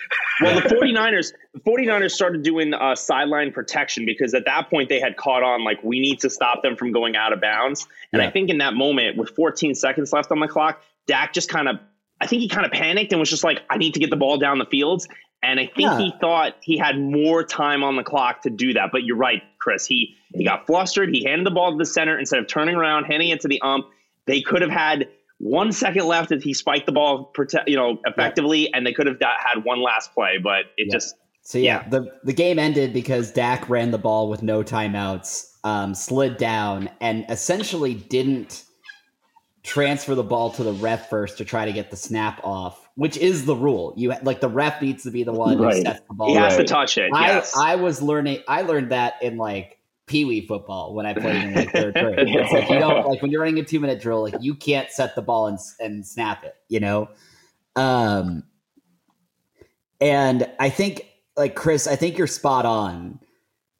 [0.41, 4.99] Well, the 49ers, the 49ers started doing uh, sideline protection because at that point they
[4.99, 7.87] had caught on like we need to stop them from going out of bounds.
[8.11, 8.27] And Yeah.
[8.27, 11.69] I think in that moment with 14 seconds left on the clock, Dak just kind
[11.69, 11.77] of
[12.19, 14.15] I think he kind of panicked and was just like I need to get the
[14.17, 15.05] ball down the field.
[15.43, 15.97] And I think Yeah.
[15.99, 18.89] he thought he had more time on the clock to do that.
[18.91, 19.85] But you're right, Chris.
[19.85, 21.09] He he got flustered.
[21.13, 23.61] He handed the ball to the center instead of turning around, handing it to the
[23.61, 23.85] ump.
[24.25, 25.07] They could have had
[25.39, 29.05] one second left if he spiked the ball, prote- you know, effectively, and they could
[29.07, 30.37] have got, had one last play.
[30.41, 30.93] But it Yeah.
[30.93, 35.45] just So yeah, the the game ended because Dak ran the ball with no timeouts,
[35.63, 38.63] um, slid down, and essentially didn't
[39.67, 43.17] transfer the ball to the ref first to try to get the snap off, which
[43.17, 43.93] is the rule.
[43.97, 45.83] You like the ref needs to be the one who Right.
[45.83, 46.29] sets the ball.
[46.29, 47.11] he has to touch it.
[47.13, 47.55] I yes.
[47.55, 48.39] I was learning.
[48.47, 52.15] I learned that in like pee wee football when I played in like third grade.
[52.29, 54.89] It's like you don't like when you're running a two minute drill, like you can't
[54.89, 56.55] set the ball and and snap it.
[56.69, 57.09] You know.
[57.75, 58.43] Um.
[59.99, 63.19] And I think, like Chris, I think you're spot on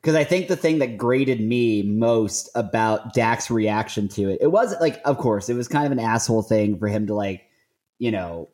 [0.08, 4.48] because I think the thing that graded me most about Dak's reaction to it, it
[4.48, 7.44] wasn't like, of course, it was kind of an asshole thing for him to like,
[8.00, 8.48] you know,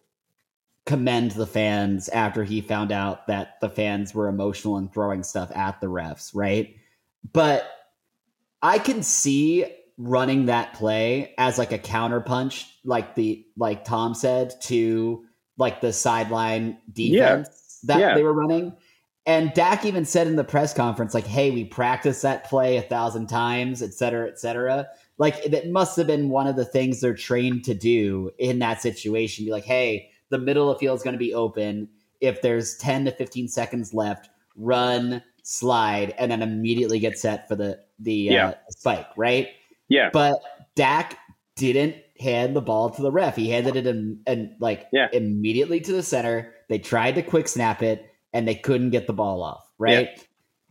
[0.88, 5.52] commend the fans after he found out that the fans were emotional and throwing stuff
[5.54, 6.76] at the refs, right?
[7.34, 7.70] But
[8.64, 9.68] I can see
[10.00, 15.24] running that play as like a counterpunch, like the like Tom said, to
[15.60, 18.16] like the sideline defense that Yeah.
[18.16, 18.76] they were running.
[19.26, 22.82] And Dak even said in the press conference, like, hey, we practiced that play a
[22.82, 24.88] thousand times, et cetera, et cetera.
[25.18, 28.82] Like, it must have been one of the things they're trained to do in that
[28.82, 29.46] situation.
[29.46, 31.88] Be like, hey, the middle of the field is going to be open.
[32.20, 37.56] If there's 10 to 15 seconds left, run, slide, and then immediately get set for
[37.56, 39.50] the, the uh, spike, right?
[39.88, 40.10] yeah.
[40.12, 40.36] But
[40.76, 41.18] Dak
[41.56, 43.36] didn't hand the ball to the ref.
[43.38, 45.08] He handed it in, and like Yeah.
[45.14, 46.54] immediately to the center.
[46.68, 49.68] They tried to quick snap it and they couldn't get the ball off.
[49.78, 50.10] Right.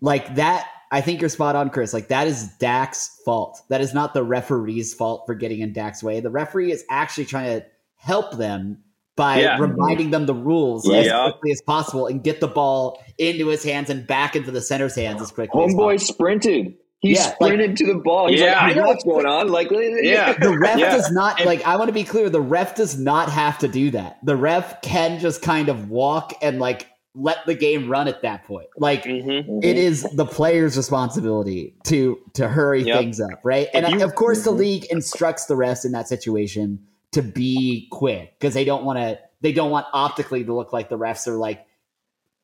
[0.01, 0.67] Like that.
[0.91, 1.95] I think you're spot on, Chris.
[1.95, 3.63] Like that is Dak's fault.
[3.71, 6.21] That is not the referee's fault for getting in Dak's way.
[6.21, 8.79] The referee is actually trying to help them
[9.17, 9.59] by Yeah.
[9.59, 13.89] reminding them the rules as quickly as possible and get the ball into his hands
[13.91, 15.85] and back into the center's hands as quickly as possible.
[15.85, 16.15] Homeboy possible.
[16.15, 16.75] sprinted.
[17.01, 18.29] He Yeah, sprinted to the ball.
[18.29, 18.53] He's Yeah.
[18.65, 19.49] like, I know what's going on.
[19.49, 19.71] Like,
[20.03, 20.35] Yeah.
[20.35, 20.91] The ref Yeah.
[20.95, 21.67] does not like.
[21.67, 22.29] I want to be clear.
[22.31, 24.19] The ref does not have to do that.
[24.23, 28.47] The ref can just kind of walk and like let the game run at that
[28.47, 28.69] point.
[28.79, 29.63] Like Mhm.
[29.63, 32.99] it is the player's responsibility to to hurry Yep.
[32.99, 33.69] things up, right?
[33.75, 36.81] And If you- of course, the league instructs the refs in that situation
[37.13, 39.19] to be quick because they don't want to.
[39.43, 41.67] They don't want optically to look like the refs are like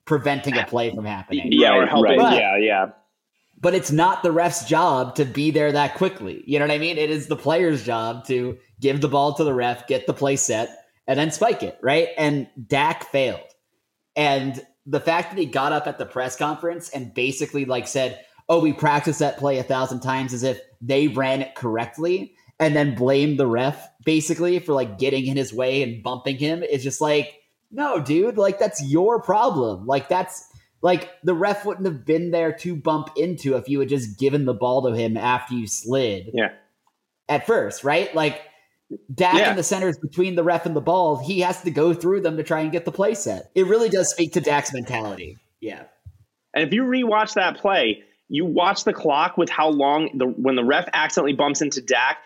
[0.04, 1.48] preventing a play from happening.
[1.52, 2.18] Yeah, or Right, helping.
[2.18, 2.38] right.
[2.38, 2.86] Yeah, yeah.
[3.60, 6.42] But it's not the ref's job to be there that quickly.
[6.46, 6.96] You know what I mean?
[6.98, 10.36] It is the player's job to give the ball to the ref, get the play
[10.36, 10.70] set,
[11.06, 12.08] and then spike it, right?
[12.16, 13.40] And Dak failed.
[14.18, 18.20] And the fact that he got up at the press conference and basically like said,
[18.48, 22.74] "Oh, we practiced that play a thousand times," as if they ran it correctly, and
[22.74, 26.82] then blamed the ref basically for like getting in his way and bumping him is
[26.82, 27.34] just like,
[27.70, 29.86] no, dude, like that's your problem.
[29.86, 30.44] Like that's
[30.82, 34.46] like the ref wouldn't have been there to bump into if you had just given
[34.46, 36.30] the ball to him after you slid.
[36.34, 36.52] Yeah.
[37.28, 38.12] At first, right?
[38.14, 38.40] Like
[39.14, 39.50] Dak Yeah.
[39.50, 42.36] in the centers between the ref and the ball, he has to go through them
[42.38, 43.50] to try and get the play set.
[43.54, 45.36] It really does speak to Dak's mentality.
[45.60, 45.82] Yeah.
[46.54, 50.56] And if you rewatch that play, you watch the clock with how long the when
[50.56, 52.18] the ref accidentally bumps into Dak,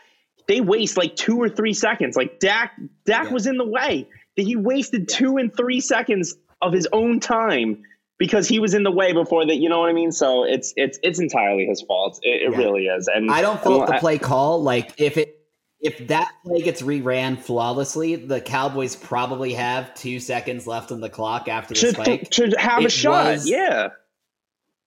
[0.49, 2.17] they waste like two or three seconds.
[2.17, 2.73] Like Dak,
[3.07, 3.33] Dak Yeah.
[3.33, 4.09] was in the way.
[4.37, 7.83] That he wasted two and three seconds of his own time
[8.19, 9.57] because he was in the way before that.
[9.57, 10.11] You know what I mean?
[10.13, 12.19] So it's it's it's entirely his fault.
[12.23, 12.57] It, it Yeah.
[12.59, 13.09] really is.
[13.13, 14.63] And I don't fault the play call.
[14.63, 15.39] Like if it
[15.83, 21.11] if that play gets reran flawlessly, the Cowboys probably have two seconds left on the
[21.11, 22.31] clock after the to, spike.
[22.31, 23.27] to, to have a shot.
[23.33, 23.89] was- yeah.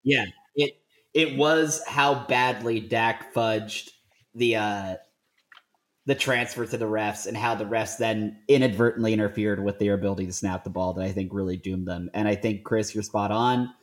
[0.03, 0.77] Yeah, it
[1.13, 3.89] it was how badly Dak fudged
[4.36, 4.95] the uh
[6.05, 10.27] the transfer to the refs and how the refs then inadvertently interfered with their ability
[10.27, 12.12] to snap the ball that I think really doomed them.
[12.13, 13.73] And I think Chris, you're spot on.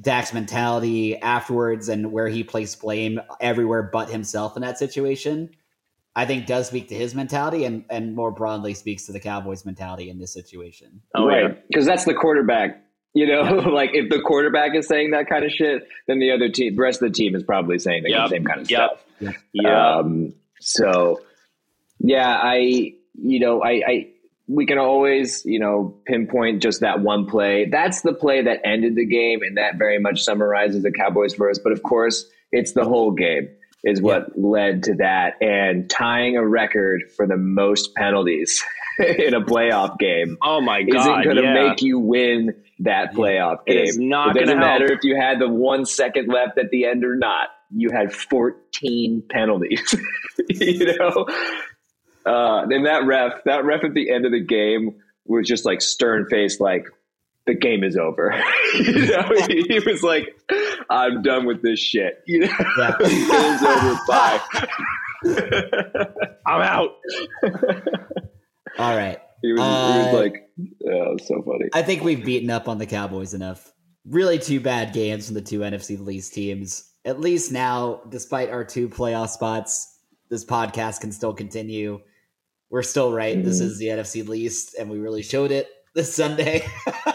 [0.00, 5.50] Dak's mentality afterwards and where he placed blame everywhere but himself in that situation,
[6.16, 9.64] I think does speak to his mentality and and more broadly speaks to the Cowboys'
[9.64, 11.02] mentality in this situation.
[11.14, 11.36] Oh yeah.
[11.36, 11.68] right.
[11.68, 12.82] Because that's the quarterback.
[13.14, 13.42] You know,
[13.72, 16.82] like if the quarterback is saying that kind of shit, then the other team, the
[16.82, 18.28] rest of the team is probably saying the Yep.
[18.30, 18.90] same kind of Yep.
[19.20, 19.36] stuff.
[19.52, 19.96] Yeah.
[19.98, 21.20] Um, so,
[21.98, 24.06] yeah, I, you know, I, I,
[24.46, 27.66] we can always, you know, pinpoint just that one play.
[27.70, 31.50] That's the play that ended the game, and that very much summarizes the Cowboys for
[31.50, 31.58] us.
[31.58, 33.48] But of course, it's the whole game
[33.84, 38.62] is what led to that, and tying a record for the most penalties
[38.98, 41.00] in a playoff game oh my god.
[41.00, 41.68] isn't going to yeah.
[41.68, 43.84] make you win that playoff It game.
[43.84, 44.80] is not it doesn't gonna help.
[44.80, 47.48] matter if you had the one second left at the end or not.
[47.74, 49.94] You had 14 penalties.
[50.48, 51.26] you know,
[52.26, 55.80] uh, and that ref, that ref at the end of the game was just like
[55.80, 56.86] stern faced, like
[57.46, 58.32] the game is over.
[58.74, 60.38] you know, he, he was like,
[60.88, 62.94] "I'm done with this shit." You know, Yeah.
[63.00, 63.98] game's over.
[64.08, 64.40] Bye.
[66.46, 66.90] I'm out.
[68.78, 69.18] All right.
[69.42, 70.48] He was, he Uh, was like,
[70.86, 73.72] "Oh, was so funny." I think we've beaten up on the Cowboys enough.
[74.06, 76.84] Really, two bad games from the two NFC least teams.
[77.04, 79.98] At least now, despite our two playoff spots,
[80.28, 82.00] this podcast can still continue.
[82.70, 83.42] We're still right.
[83.42, 83.64] This Mhm.
[83.64, 86.66] is the NFC least, and we really showed it this Sunday.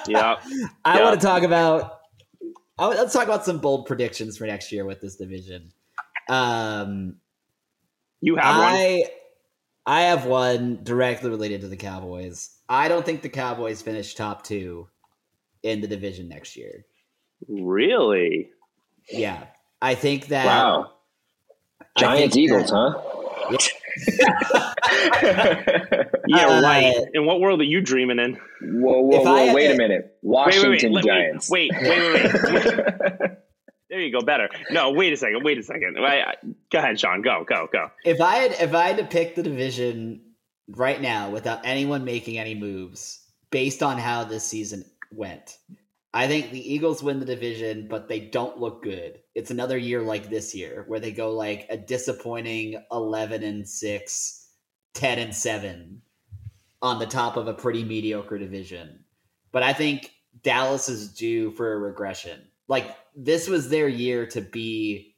[0.07, 0.35] Yeah.
[0.85, 1.03] I Yeah.
[1.03, 1.99] want to talk about.
[2.77, 5.71] I, let's talk about some bold predictions for next year with this division.
[6.29, 7.17] Um,
[8.21, 8.65] You have one.
[8.73, 9.05] I
[9.85, 12.49] I have one directly related to the Cowboys.
[12.67, 14.87] I don't think the Cowboys finish top two
[15.63, 16.85] in the division next year.
[17.47, 18.49] Really?
[19.11, 19.45] Yeah,
[19.81, 20.45] I think that.
[20.47, 20.91] Wow.
[21.97, 22.93] Giants Eagles, that-
[23.49, 23.57] huh?
[26.27, 26.93] Yeah, Uh, right.
[27.13, 28.33] In what world are you dreaming in?
[28.61, 29.53] Whoa, whoa, If whoa!
[29.53, 30.17] Wait to- a minute.
[30.21, 30.81] Wait, wait, wait.
[30.81, 31.49] Washington Giants.
[31.49, 32.63] Wait, wait, wait, wait.
[33.89, 34.21] there you go.
[34.25, 34.49] Better.
[34.71, 35.43] No, wait a second.
[35.43, 35.97] Wait a second.
[35.99, 36.33] I, I,
[36.71, 37.21] go ahead, Sean.
[37.21, 37.89] Go, go, go.
[38.03, 40.21] If I had if I had to pick the division
[40.69, 45.57] right now without anyone making any moves based on how this season went,
[46.15, 49.19] I think the Eagles win the division, but they don't look good.
[49.35, 54.49] It's another year like this year where they go like a disappointing 11 and 6,
[54.93, 56.01] 10 and 7
[56.81, 59.03] on the top of a pretty mediocre division.
[59.51, 60.09] But I think
[60.41, 62.39] Dallas is due for a regression.
[62.69, 65.17] Like this was their year to be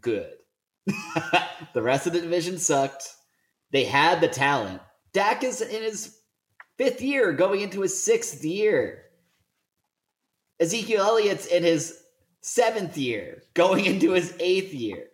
[0.00, 0.32] good.
[1.74, 3.06] the rest of the division sucked.
[3.70, 4.80] They had the talent.
[5.12, 6.16] Dak is in his
[6.78, 9.02] fifth year, going into his sixth year.
[10.62, 11.98] Ezekiel Elliott's in his
[12.40, 15.08] seventh year, going into his eighth year.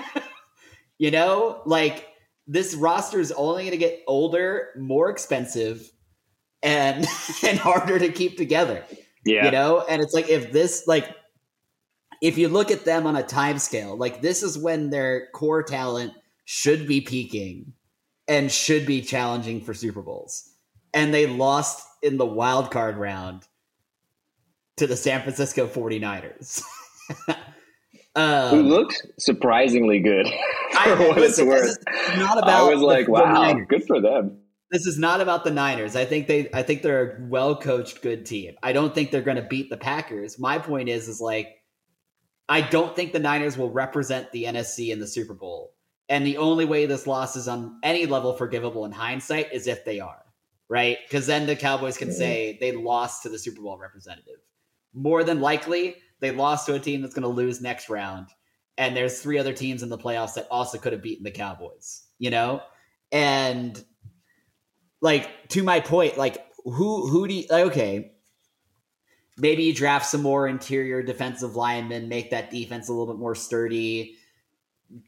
[0.98, 2.06] you know, like
[2.46, 5.90] this roster is only going to get older, more expensive,
[6.62, 7.06] and
[7.42, 8.84] and harder to keep together.
[9.24, 9.46] Yeah.
[9.46, 11.08] You know, and it's like if this like
[12.20, 15.64] if you look at them on a time scale, like this is when their core
[15.64, 16.12] talent
[16.44, 17.72] should be peaking
[18.28, 20.48] and should be challenging for Super Bowls.
[20.94, 23.46] And they lost in the wild card round
[24.76, 26.62] to the San Francisco 49ers.
[28.14, 30.26] um, Who looked surprisingly good.
[30.72, 31.48] I, listen,
[32.18, 34.38] not about I was like, the, wow, the good for them.
[34.70, 35.96] This is not about the Niners.
[35.96, 38.54] I think they I think they're a well coached good team.
[38.62, 40.38] I don't think they're gonna beat the Packers.
[40.38, 41.48] My point is is like
[42.48, 45.74] I don't think the Niners will represent the NFC in the Super Bowl.
[46.08, 49.84] And the only way this loss is on any level forgivable in hindsight is if
[49.84, 50.22] they are,
[50.68, 50.98] right?
[51.06, 54.40] Because then the Cowboys can say they lost to the Super Bowl representative.
[54.94, 58.28] More than likely, they lost to a team that's going to lose next round.
[58.78, 62.04] And there's three other teams in the playoffs that also could have beaten the Cowboys,
[62.18, 62.62] you know?
[63.10, 63.82] And
[65.00, 68.12] like to my point, like who who do you like, okay,
[69.36, 73.34] maybe you draft some more interior defensive linemen, make that defense a little bit more
[73.34, 74.16] sturdy,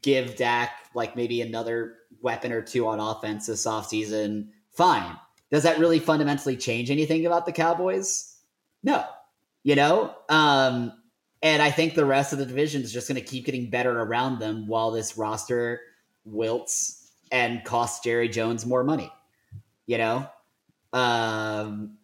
[0.01, 4.49] give Dak like maybe another weapon or two on offense this offseason.
[4.71, 5.15] Fine.
[5.51, 8.37] Does that really fundamentally change anything about the Cowboys?
[8.83, 9.05] No.
[9.65, 10.15] You know?
[10.29, 10.93] Um,
[11.41, 14.01] and I think the rest of the division is just going to keep getting better
[14.01, 15.81] around them while this roster
[16.23, 19.11] wilts and costs Jerry Jones more money
[19.85, 20.27] you know?
[20.93, 21.97] Um,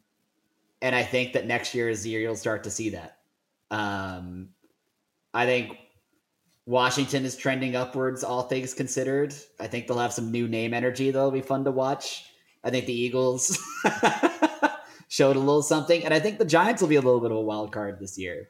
[0.81, 3.17] and I think that next year is the year you'll start to see that.
[3.69, 4.49] Um,
[5.33, 5.77] I think
[6.65, 9.33] Washington is trending upwards, all things considered.
[9.59, 12.25] I think they'll have some new name energy that'll be fun to watch.
[12.63, 13.57] I think the Eagles
[15.11, 17.37] showed a little something, and I think the Giants will be a little bit of
[17.37, 18.47] a wild card this year.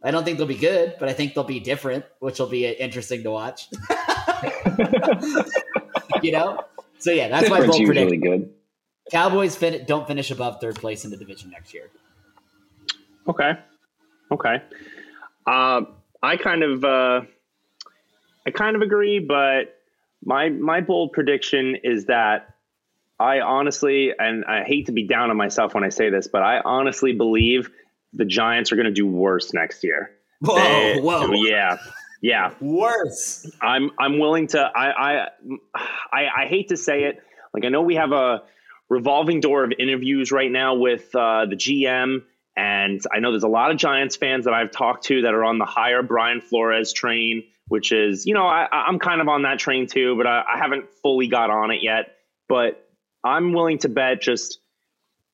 [0.00, 2.68] I don't think they'll be good, but I think they'll be different, which will be
[2.68, 3.68] interesting to watch.
[6.22, 6.62] you know,
[7.00, 8.20] so yeah, that's my bold prediction.
[8.20, 8.48] Good.
[9.10, 11.90] Cowboys fin- don't finish above third place in the division next year.
[13.26, 13.54] Okay.
[14.30, 14.62] Okay.
[15.48, 15.80] Uh,
[16.22, 17.22] I kind of uh,
[18.46, 19.80] I kind of agree, but
[20.24, 22.53] my my bold prediction is that
[23.18, 26.42] I honestly, and I hate to be down on myself when I say this, but
[26.42, 27.70] I honestly believe
[28.12, 30.10] the Giants are going to do worse next year.
[30.40, 31.78] Whoa, they, whoa, yeah,
[32.20, 33.50] yeah, worse.
[33.62, 34.60] I'm I'm willing to.
[34.60, 35.28] I, I
[36.12, 37.22] I I hate to say it.
[37.52, 38.42] Like I know we have a
[38.88, 42.22] revolving door of interviews right now with uh, the GM.
[42.56, 45.44] And I know there's a lot of Giants fans that I've talked to that are
[45.44, 49.42] on the hire Brian Flores train, which is, you know, I, am kind of on
[49.42, 52.14] that train too, but I, I haven't fully got on it yet.
[52.48, 52.83] But
[53.24, 54.58] I'm willing to bet just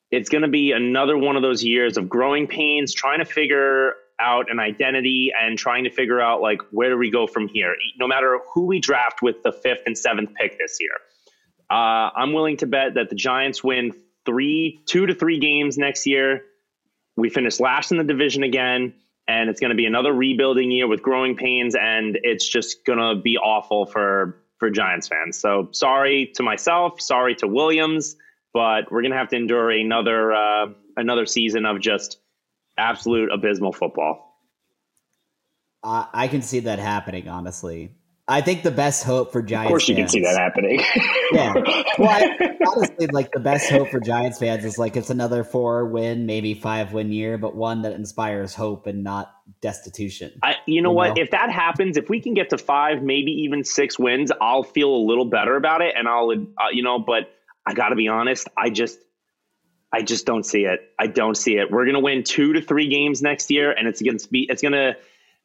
[0.09, 3.93] it's going to be another one of those years of growing pains, trying to figure
[4.19, 7.75] out an identity and trying to figure out like where do we go from here
[7.97, 10.91] no matter who we draft with the fifth and seventh pick this year
[11.71, 13.93] uh, I'm willing to bet that the Giants win
[14.25, 16.43] three, two to three games next year.
[17.15, 18.93] We finish last in the division again,
[19.25, 22.99] and it's going to be another rebuilding year with growing pains, and it's just going
[22.99, 25.39] to be awful for for Giants fans.
[25.39, 28.15] So sorry to myself, sorry to Williams,
[28.53, 32.19] but we're to have to endure another uh, another season of just
[32.77, 34.37] absolute abysmal football.
[35.83, 37.95] Uh, I can see that happening, honestly.
[38.31, 39.67] I think the best hope for Giants.
[39.67, 40.79] Of course, you fans, can see that happening.
[41.33, 41.53] yeah.
[41.97, 45.85] Well, I, honestly, like the best hope for Giants fans is like it's another four
[45.85, 50.31] win, maybe five win year, but one that inspires hope and not destitution.
[50.41, 51.17] I, you know you what?
[51.17, 51.23] Know?
[51.23, 54.89] If that happens, if we can get to five, maybe even six wins, I'll feel
[54.95, 56.99] a little better about it, and I'll, uh, you know.
[56.99, 57.33] But
[57.65, 58.97] I got to be honest, I just.
[59.93, 60.79] I just don't see it.
[60.97, 61.69] I don't see it.
[61.69, 64.29] We're going to win two to three games next year, and it's against.
[64.31, 64.95] It's going to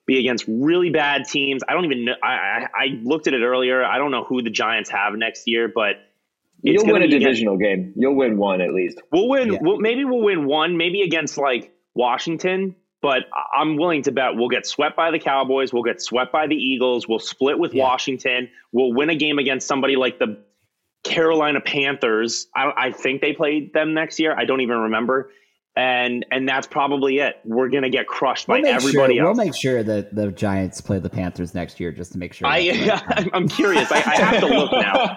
[0.07, 1.63] be against really bad teams.
[1.69, 2.15] I don't even know.
[2.23, 3.85] I, I, I looked at it earlier.
[3.85, 5.97] I don't know who the Giants have next year, but
[6.63, 7.93] you'll win a divisional against, game.
[7.97, 9.01] You'll win one at least.
[9.11, 9.53] We'll win.
[9.53, 9.59] Yeah.
[9.61, 10.77] We'll, maybe we'll win one.
[10.77, 12.77] Maybe against like Washington.
[13.03, 15.73] But I'm willing to bet we'll get swept by the Cowboys.
[15.73, 17.07] We'll get swept by the Eagles.
[17.07, 17.85] We'll split with yeah.
[17.85, 18.49] Washington.
[18.73, 20.43] We'll win a game against somebody like the
[21.05, 22.49] Carolina Panthers.
[22.55, 24.35] I, I think they played them next year.
[24.37, 25.31] I don't even remember
[25.77, 27.39] and and that's probably it.
[27.45, 29.37] We're gonna get crushed we'll by everybody sure, else.
[29.37, 32.49] We'll make sure that the Giants play the Panthers next year just to make sure.
[32.49, 33.01] I,
[33.35, 33.93] I'm curious.
[33.93, 35.15] I, I, have to look now.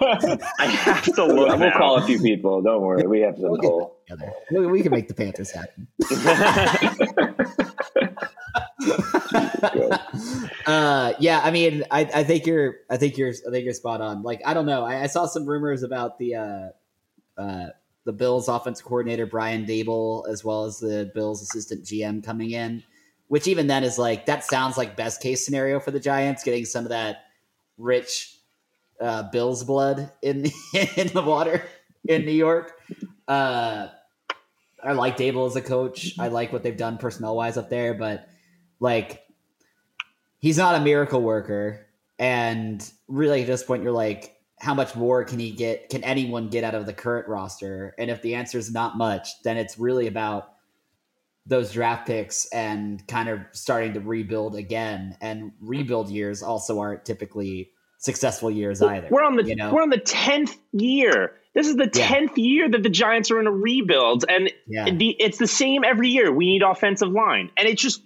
[0.58, 1.48] I have to look.
[1.48, 1.78] We'll now.
[1.78, 2.60] call a few people.
[2.60, 3.06] Don't worry.
[3.06, 3.96] We have some we'll
[4.50, 5.88] We, we can make the Panthers happen.
[10.66, 14.00] uh, yeah, I mean, I, I think you're, I think you're, I think you're spot
[14.00, 14.22] on.
[14.22, 14.84] Like, I don't know.
[14.84, 16.68] I, I saw some rumors about the, uh,
[17.40, 17.66] uh,
[18.04, 22.82] the Bills offense coordinator Brian Daboll, as well as the Bills assistant GM coming in.
[23.28, 26.64] which even then is like that sounds like best case scenario for the Giants, getting
[26.64, 27.26] some of that
[27.78, 28.36] rich
[29.00, 30.52] uh, Bills blood in the,
[30.96, 31.64] in the water
[32.08, 32.80] in New York.
[33.28, 33.88] Uh,
[34.82, 36.18] I like Dable as a coach.
[36.18, 38.28] I like what they've done personnel wise up there, but
[38.80, 39.22] like
[40.38, 41.86] he's not a miracle worker.
[42.18, 45.88] And really, at this point, you're like, how much more can he get?
[45.88, 47.94] Can anyone get out of the current roster?
[47.98, 50.52] And if the answer is not much, then it's really about
[51.46, 55.16] those draft picks and kind of starting to rebuild again.
[55.20, 59.08] And rebuild years also aren't typically successful years either.
[59.10, 59.72] We're on the you know?
[59.72, 61.32] we're on the tenth year.
[61.54, 62.06] This is the Yeah.
[62.06, 64.90] tenth year that the Giants are in a rebuild, and Yeah.
[64.90, 66.32] the, it's the same every year.
[66.32, 68.02] We need offensive line, and it's just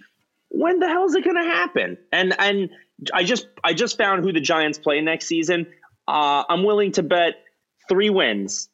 [0.49, 1.97] when the hell is it going to happen?
[2.11, 2.69] And and
[3.13, 5.67] I just I just found who the Giants play next season.
[6.07, 7.35] Uh, I'm willing to bet
[7.89, 8.69] three wins,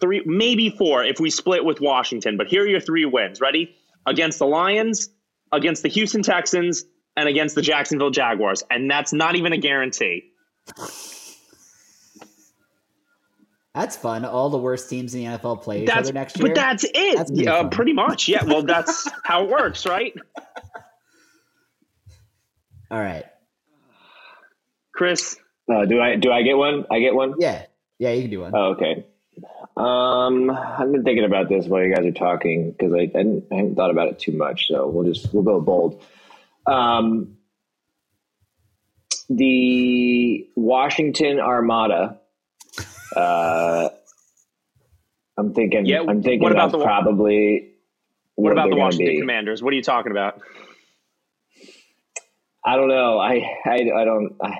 [0.00, 2.36] three maybe four if we split with Washington.
[2.36, 3.40] But here are your three wins.
[3.40, 3.74] Ready?
[4.06, 5.08] Against the Lions,
[5.50, 6.84] against the Houston Texans,
[7.16, 10.30] and against the Jacksonville Jaguars, and that's not even a guarantee.
[13.74, 14.24] That's fun.
[14.24, 16.48] All the worst teams in the NFL play each That's other next year.
[16.48, 17.16] but that's it.
[17.16, 18.28] That's uh, pretty much.
[18.28, 18.44] Yeah.
[18.44, 20.14] Well, that's how it works, right?
[22.90, 23.24] All right.
[24.92, 25.36] Chris,
[25.72, 26.84] Uh, do I do I get one?
[26.90, 27.34] I get one.
[27.38, 27.64] Yeah.
[27.98, 28.52] Yeah, you can do one.
[28.54, 29.06] Oh, okay.
[29.76, 33.44] Um, I've been thinking about this while you guys are talking because I, I, didn't,
[33.50, 34.68] I haven't thought about it too much.
[34.68, 36.02] So we'll just we'll go bold.
[36.66, 37.36] Um,
[39.28, 42.20] the Washington Armada.
[43.16, 43.88] Uh,
[45.36, 45.86] I'm thinking.
[45.86, 47.70] Yeah, I'm thinking what about that's the- probably.
[48.34, 49.20] what about the they're gonna Washington be.
[49.20, 49.62] Commanders?
[49.62, 50.40] What are you talking about?
[52.64, 53.18] I don't know.
[53.18, 53.34] I
[53.66, 54.36] I, I don't.
[54.42, 54.56] I,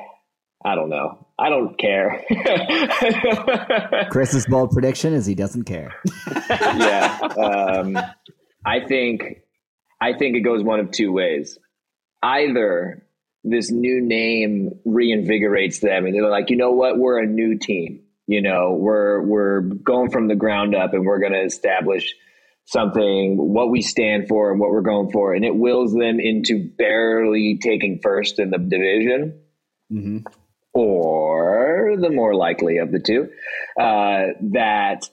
[0.64, 1.26] I don't know.
[1.38, 2.24] I don't care.
[4.10, 5.92] Chris's bold prediction is he doesn't care.
[6.50, 7.18] yeah.
[7.36, 7.98] Um,
[8.64, 9.42] I think
[10.00, 11.58] I think it goes one of two ways.
[12.22, 13.06] Either
[13.42, 18.02] this new name reinvigorates them and they're like, you know what, we're a new team.
[18.26, 22.14] You know, we're we're going from the ground up and we're gonna establish
[22.64, 26.70] something, what we stand for and what we're going for, and it wills them into
[26.78, 29.40] barely taking first in the division
[29.90, 30.18] hmm
[30.74, 33.30] or the more likely of the two,
[33.80, 35.08] uh, that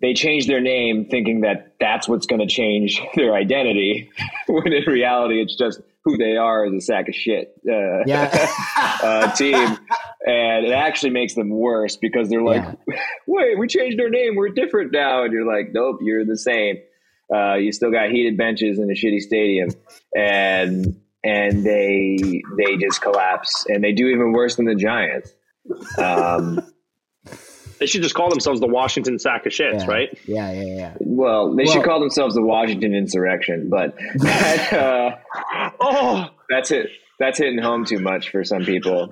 [0.00, 4.10] they change their name thinking that that's what's going to change their identity,
[4.46, 8.30] when in reality it's just who they are as a sack of shit uh, Yeah.
[9.02, 9.76] uh, team.
[10.26, 12.64] And it actually makes them worse because they're like,
[13.26, 14.34] wait, we changed our name.
[14.34, 15.24] We're different now.
[15.24, 16.76] And you're like, nope, you're the same.
[17.34, 19.70] Uh, you still got heated benches in a shitty stadium.
[20.14, 22.18] And and they
[22.56, 25.32] they just collapse and they do even worse than the Giants.
[25.98, 26.60] Um,
[27.78, 29.86] They should just call themselves the Washington Sack of Shits, yeah.
[29.86, 30.18] right?
[30.26, 30.94] Yeah, yeah, yeah.
[31.00, 36.90] well, they Well- should call themselves the Washington Insurrection, but that, uh, Oh, that's it.
[37.18, 39.08] That's hitting home too much for some people.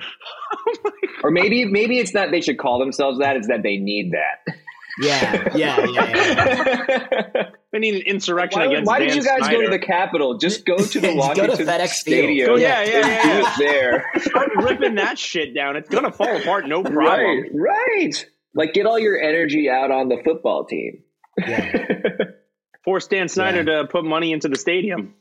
[1.25, 3.37] or maybe maybe it's not they should call themselves that.
[3.37, 4.55] It's that they need that.
[5.01, 7.51] Yeah, yeah, yeah, yeah.
[7.73, 8.87] They need an insurrection Why, against.
[8.87, 10.39] why did you guys go to the Capitol?
[10.39, 12.51] Just go to the Just go to Washington FedEx Stadium.
[12.51, 13.41] Oh, yeah, yeah, and yeah, do yeah.
[13.51, 14.11] it there.
[14.23, 15.77] Start ripping that shit down?
[15.77, 17.05] It's gonna fall apart, no problem.
[17.05, 18.27] right, right.
[18.55, 21.03] Like get all your energy out on the football team.
[21.39, 22.07] yeah.
[22.85, 23.83] Force Dan Snyder Yeah.
[23.83, 25.15] to put money into the stadium.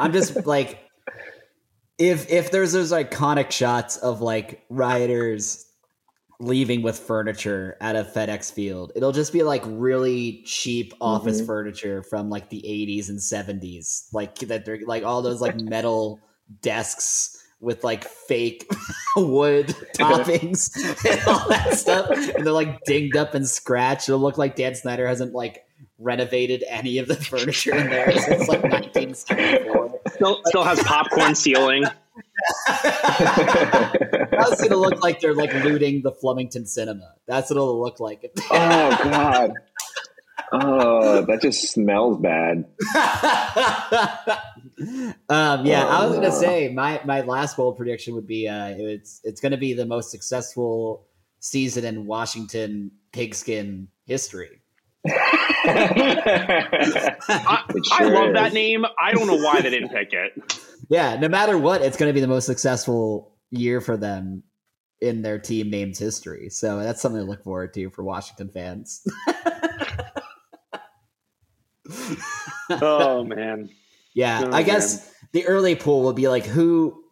[0.00, 0.78] I'm just like,
[1.98, 5.66] if if there's those iconic shots of like rioters
[6.40, 11.46] leaving with furniture at a FedEx field, it'll just be like really cheap office Mhm.
[11.46, 16.20] furniture from like the 80s and 70s, like that they're like all those like metal
[16.62, 18.68] desks with like fake
[19.16, 20.74] wood toppings
[21.08, 24.08] and all that stuff, and they're like dinged up and scratched.
[24.08, 25.64] It'll look like Dan Snyder hasn't like
[25.98, 30.00] renovated any of the furniture in there since like 1974.
[30.14, 31.84] Still, still has popcorn ceiling.
[32.66, 37.14] That's gonna look like they're like looting the Flemington Cinema.
[37.26, 38.30] That's what it'll look like.
[38.50, 39.52] oh God.
[40.52, 42.64] Oh, that just smells bad.
[45.28, 46.40] um, yeah, I was Oh, gonna no.
[46.40, 50.10] say my my last bold prediction would be uh, it's it's gonna be the most
[50.10, 51.06] successful
[51.40, 54.60] season in Washington pigskin history.
[55.06, 55.10] I,
[57.68, 58.34] It I love is.
[58.34, 58.84] that name.
[59.00, 60.32] I don't know why they didn't pick it.
[60.88, 64.42] Yeah, no matter what, it's gonna be the most successful year for them
[65.00, 66.48] in their team name's history.
[66.50, 69.06] So that's something to look forward to for Washington fans.
[72.70, 73.70] Oh man.
[74.14, 77.02] Yeah, Oh, I guess the early pool will be like who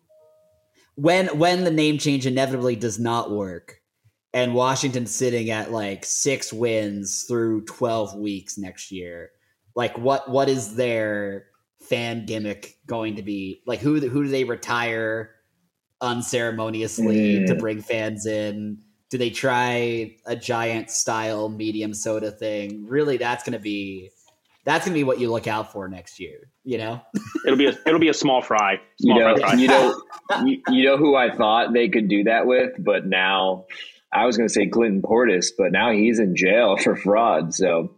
[0.95, 3.81] when when the name change inevitably does not work
[4.33, 9.31] and Washington sitting at like 6 wins through 12 weeks next year.
[9.75, 11.47] Like what what is their
[11.93, 13.61] fan gimmick going to be?
[13.67, 15.31] Like who who do they retire
[16.01, 17.47] unceremoniously Mm.
[17.49, 18.79] to bring fans in?
[19.11, 22.87] Do they try a giant style medium soda thing?
[22.89, 24.11] Really, that's going to be
[24.65, 26.49] that's going to be what you look out for next year.
[26.65, 27.01] You know,
[27.47, 28.81] It'll be a it'll be a small fry.
[28.99, 29.55] You Small know, fry.
[29.55, 30.03] you know,
[30.45, 33.67] you, you know who I thought they could do that with, but now
[34.13, 37.53] I was going to say Clinton Portis, but now he's in jail for fraud.
[37.55, 37.91] So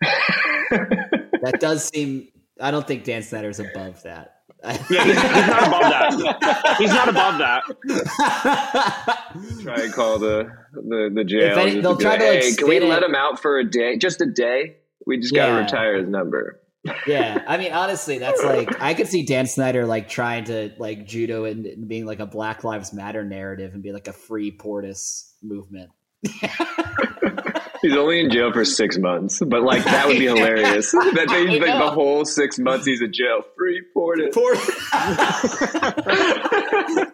[0.00, 2.28] that does seem.
[2.60, 4.32] I don't think Dan Snyder's above that.
[4.64, 6.76] Yeah, he's, he's not above that.
[6.78, 7.62] He's not above that.
[9.62, 11.58] try and call the the, the jail.
[11.58, 13.96] Any- they'll try like, to, like, hey, can we let him out for a day?
[13.98, 14.76] Just a day?
[15.06, 16.60] We just got to retire his number.
[17.06, 21.06] yeah, I mean, honestly, that's like I could see Dan Snyder like trying to like
[21.06, 24.56] judo and, and being like a Black Lives Matter narrative and be like a free
[24.56, 25.90] Portis movement.
[27.86, 30.90] He's only in jail for six months, but like that would be hilarious.
[30.90, 31.84] that they I like know.
[31.86, 33.42] the whole six months he's in jail.
[33.56, 34.34] Free Portis.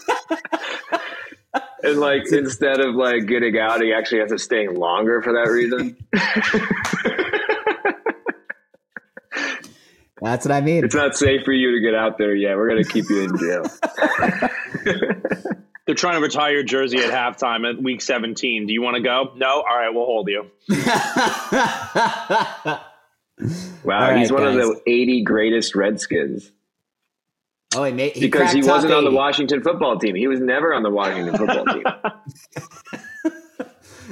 [1.84, 5.50] And like instead of like getting out, he actually has to stay longer for that
[5.50, 5.96] reason.
[10.22, 10.84] That's what I mean.
[10.84, 12.56] it's not safe for you to get out there yet.
[12.56, 13.64] We're gonna keep you in jail.
[15.86, 18.66] They're trying to retire your jersey at halftime at week 17.
[18.66, 19.32] Do you want to go?
[19.36, 19.48] No.
[19.48, 20.50] All right, we'll hold you.
[23.82, 26.52] Wow, All he's right, one of the eighty greatest Redskins
[27.74, 30.14] oh, he made he because he wasn't on the Washington football team.
[30.14, 31.84] He was never on the Washington football team.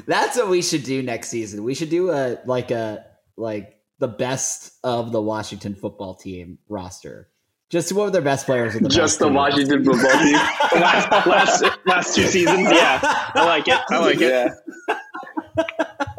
[0.07, 1.64] That's what we should do next season.
[1.64, 3.05] We should do a like a
[3.37, 7.29] like the best of the Washington football team roster.
[7.71, 9.35] Just what were their best players in the Just the team.
[9.35, 10.33] Washington football team.
[10.81, 12.62] last, last, last two seasons.
[12.62, 12.99] Yeah.
[13.01, 13.79] I like it.
[13.91, 14.53] I like it.
[14.89, 14.97] Yeah.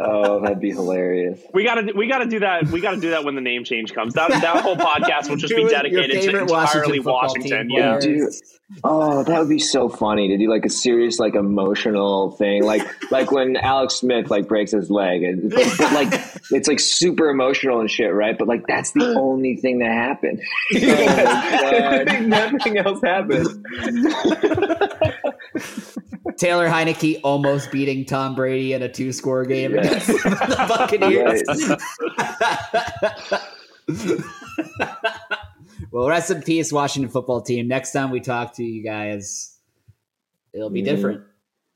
[0.03, 1.39] Oh, that'd be hilarious.
[1.53, 2.67] We gotta we gotta do that.
[2.67, 4.13] We gotta do that when the name change comes.
[4.15, 7.67] That that whole podcast will just be dedicated to favorite entirely football Washington.
[7.69, 7.99] team Yeah.
[7.99, 8.41] players.
[8.85, 12.81] Oh, that would be so funny to do like a serious, like emotional thing, like
[13.11, 16.13] like when Alex Smith like breaks his leg, and but, but like
[16.51, 18.37] it's like super emotional and shit, right?
[18.37, 20.41] But like that's the only thing that happened.
[21.73, 23.47] Oh Nothing else happened.
[26.41, 29.81] Taylor Heinicke almost beating Tom Brady in a two score game Yeah.
[29.81, 31.43] against the Buccaneers.
[35.91, 37.67] well, rest in peace, Washington football team.
[37.67, 39.55] Next time we talk to you guys,
[40.51, 40.85] it'll be Mhm.
[40.85, 41.21] different.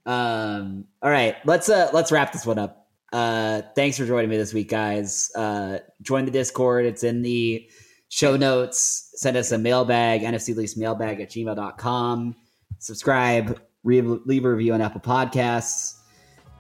[0.08, 2.88] Um, all right, let's uh let's wrap this one up.
[3.14, 5.30] Uh thanks for joining me this week, guys.
[5.36, 7.70] Uh join the Discord, it's in the
[8.10, 9.12] show notes.
[9.16, 12.36] Send us a mailbag, NFC East mailbag at gmail.com.
[12.80, 16.00] Subscribe, leave a review on Apple Podcasts.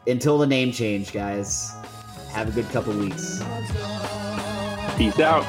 [0.07, 1.73] Until the name change, guys.
[2.31, 3.43] Have a good couple weeks.
[4.97, 5.43] Peace out.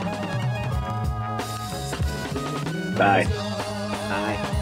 [2.96, 3.24] Bye.
[4.08, 4.52] Bye.